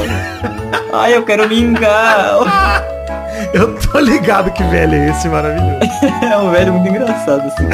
ah, 0.92 1.10
eu 1.10 1.22
quero 1.24 1.48
mingau. 1.48 2.44
Eu 3.52 3.74
tô 3.78 3.98
ligado 3.98 4.52
que 4.52 4.62
velho 4.64 4.94
é 4.94 5.10
esse 5.10 5.28
maravilhoso. 5.28 5.78
é 6.22 6.36
um 6.36 6.50
velho 6.50 6.72
muito 6.72 6.88
engraçado, 6.88 7.46
assim. 7.46 7.68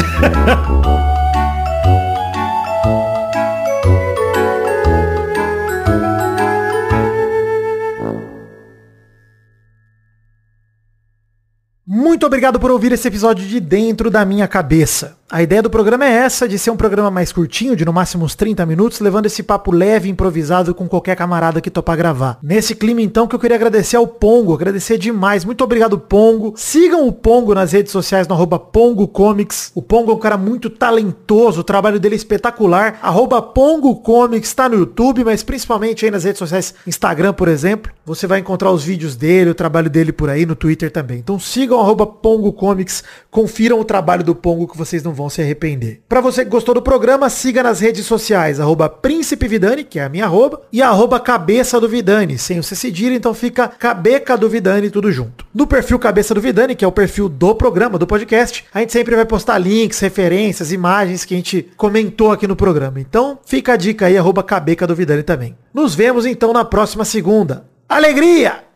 Muito 11.87 12.27
obrigado 12.27 12.59
por 12.59 12.71
ouvir 12.71 12.93
esse 12.93 13.09
episódio 13.09 13.47
de 13.47 13.61
Dentro 13.61 14.11
da 14.11 14.25
Minha 14.25 14.49
Cabeça. 14.49 15.17
A 15.35 15.43
ideia 15.43 15.61
do 15.61 15.69
programa 15.69 16.05
é 16.05 16.13
essa, 16.13 16.47
de 16.47 16.57
ser 16.57 16.71
um 16.71 16.77
programa 16.77 17.11
mais 17.11 17.33
curtinho, 17.33 17.75
de 17.75 17.85
no 17.85 17.93
máximo 17.93 18.25
uns 18.25 18.37
30 18.37 18.65
minutos, 18.65 19.01
levando 19.01 19.27
esse 19.27 19.43
papo 19.43 19.73
leve 19.73 20.09
e 20.09 20.13
improvisado 20.13 20.73
com 20.73 20.87
qualquer 20.87 21.17
camarada 21.17 21.61
que 21.61 21.73
topar 21.73 21.97
gravar. 21.97 22.39
Nesse 22.41 22.73
clima, 22.73 23.03
então, 23.03 23.27
que 23.27 23.35
eu 23.35 23.41
queria 23.41 23.57
agradecer 23.57 23.97
ao 23.97 24.07
Pongo, 24.07 24.55
agradecer 24.55 24.97
demais. 24.97 25.45
Muito 25.45 25.65
obrigado, 25.65 25.99
Pongo. 25.99 26.55
Sigam 26.57 27.09
o 27.09 27.13
Pongo 27.13 27.53
nas 27.53 27.73
redes 27.73 27.91
sociais, 27.91 28.29
no 28.29 28.35
arroba 28.37 28.61
Pongo 28.61 29.09
Comics. 29.09 29.73
O 29.75 29.83
Pongo 29.83 30.13
é 30.13 30.15
um 30.15 30.21
cara 30.21 30.37
muito 30.37 30.71
talentoso, 30.71 31.63
o 31.63 31.65
trabalho 31.65 31.99
dele 31.99 32.15
é 32.15 32.17
espetacular. 32.17 33.01
Arroba 33.03 33.43
Pongo 33.43 33.97
Comics 33.97 34.55
tá 34.55 34.69
no 34.69 34.77
YouTube, 34.77 35.25
mas 35.25 35.43
principalmente 35.43 36.05
aí 36.05 36.13
nas 36.13 36.23
redes 36.23 36.39
sociais, 36.39 36.77
Instagram, 36.87 37.33
por 37.33 37.49
exemplo. 37.49 37.91
Você 38.07 38.29
vai 38.29 38.39
encontrar 38.39 38.71
os 38.71 38.85
vídeos 38.85 39.17
dele, 39.17 39.51
o 39.51 39.55
trabalho 39.55 39.91
dele 39.91 40.13
por 40.13 40.31
aí, 40.31 40.47
no 40.47 40.55
Twitter 40.55 40.93
também. 40.93 41.19
Então 41.19 41.41
sigam 41.41 41.81
arroba 41.81 42.07
Pongo 42.07 42.53
Comics, 42.53 43.03
confiram 43.33 43.81
o 43.81 43.85
trabalho 43.85 44.23
do 44.23 44.33
Pongo 44.33 44.69
que 44.69 44.79
vocês 44.79 45.03
não 45.03 45.24
vão 45.25 45.31
se 45.31 45.43
arrepender. 45.43 46.03
Para 46.09 46.21
você 46.21 46.45
que 46.45 46.51
gostou 46.51 46.75
do 46.75 46.83
programa, 46.83 47.29
siga 47.29 47.63
nas 47.63 47.81
redes 47.81 48.07
sociais, 48.07 48.61
arroba 48.61 48.89
Príncipe 48.89 49.49
Vidani, 49.49 49.85
que 49.85 49.99
é 49.99 50.05
a 50.05 50.09
minha 50.09 50.25
arroba, 50.25 50.63
e 50.73 50.83
arroba 50.83 51.19
Cabeça 51.19 51.81
do 51.81 51.89
Vidani, 51.89 52.39
sem 52.39 52.59
o 52.59 52.63
C 52.63 52.75
então 53.13 53.33
fica 53.33 53.67
Cabeca 53.67 54.37
do 54.37 54.49
Vidani 54.49 54.91
tudo 54.91 55.11
junto. 55.11 55.47
No 55.55 55.67
perfil 55.67 55.99
Cabeça 55.99 56.35
do 56.35 56.41
Vidani, 56.41 56.75
que 56.75 56.85
é 56.85 56.89
o 56.89 56.93
perfil 56.93 57.29
do 57.29 57.55
programa, 57.55 57.99
do 57.99 58.07
podcast, 58.07 58.65
a 58.73 58.81
gente 58.81 58.93
sempre 58.93 59.17
vai 59.17 59.25
postar 59.25 59.59
links, 59.59 59.99
referências, 60.01 60.71
imagens 60.71 61.25
que 61.25 61.35
a 61.35 61.37
gente 61.37 61.71
comentou 61.77 62.31
aqui 62.31 62.47
no 62.47 62.57
programa. 62.57 63.01
Então 63.01 63.39
fica 63.45 63.73
a 63.73 63.77
dica 63.77 64.07
aí, 64.07 64.19
arroba 64.19 64.43
Cabeca 64.43 64.87
do 64.87 64.95
Vidani 64.95 65.23
também. 65.23 65.57
Nos 65.73 65.95
vemos 65.95 66.27
então 66.27 66.53
na 66.53 66.65
próxima 66.65 67.05
segunda. 67.05 67.65
Alegria! 67.89 68.74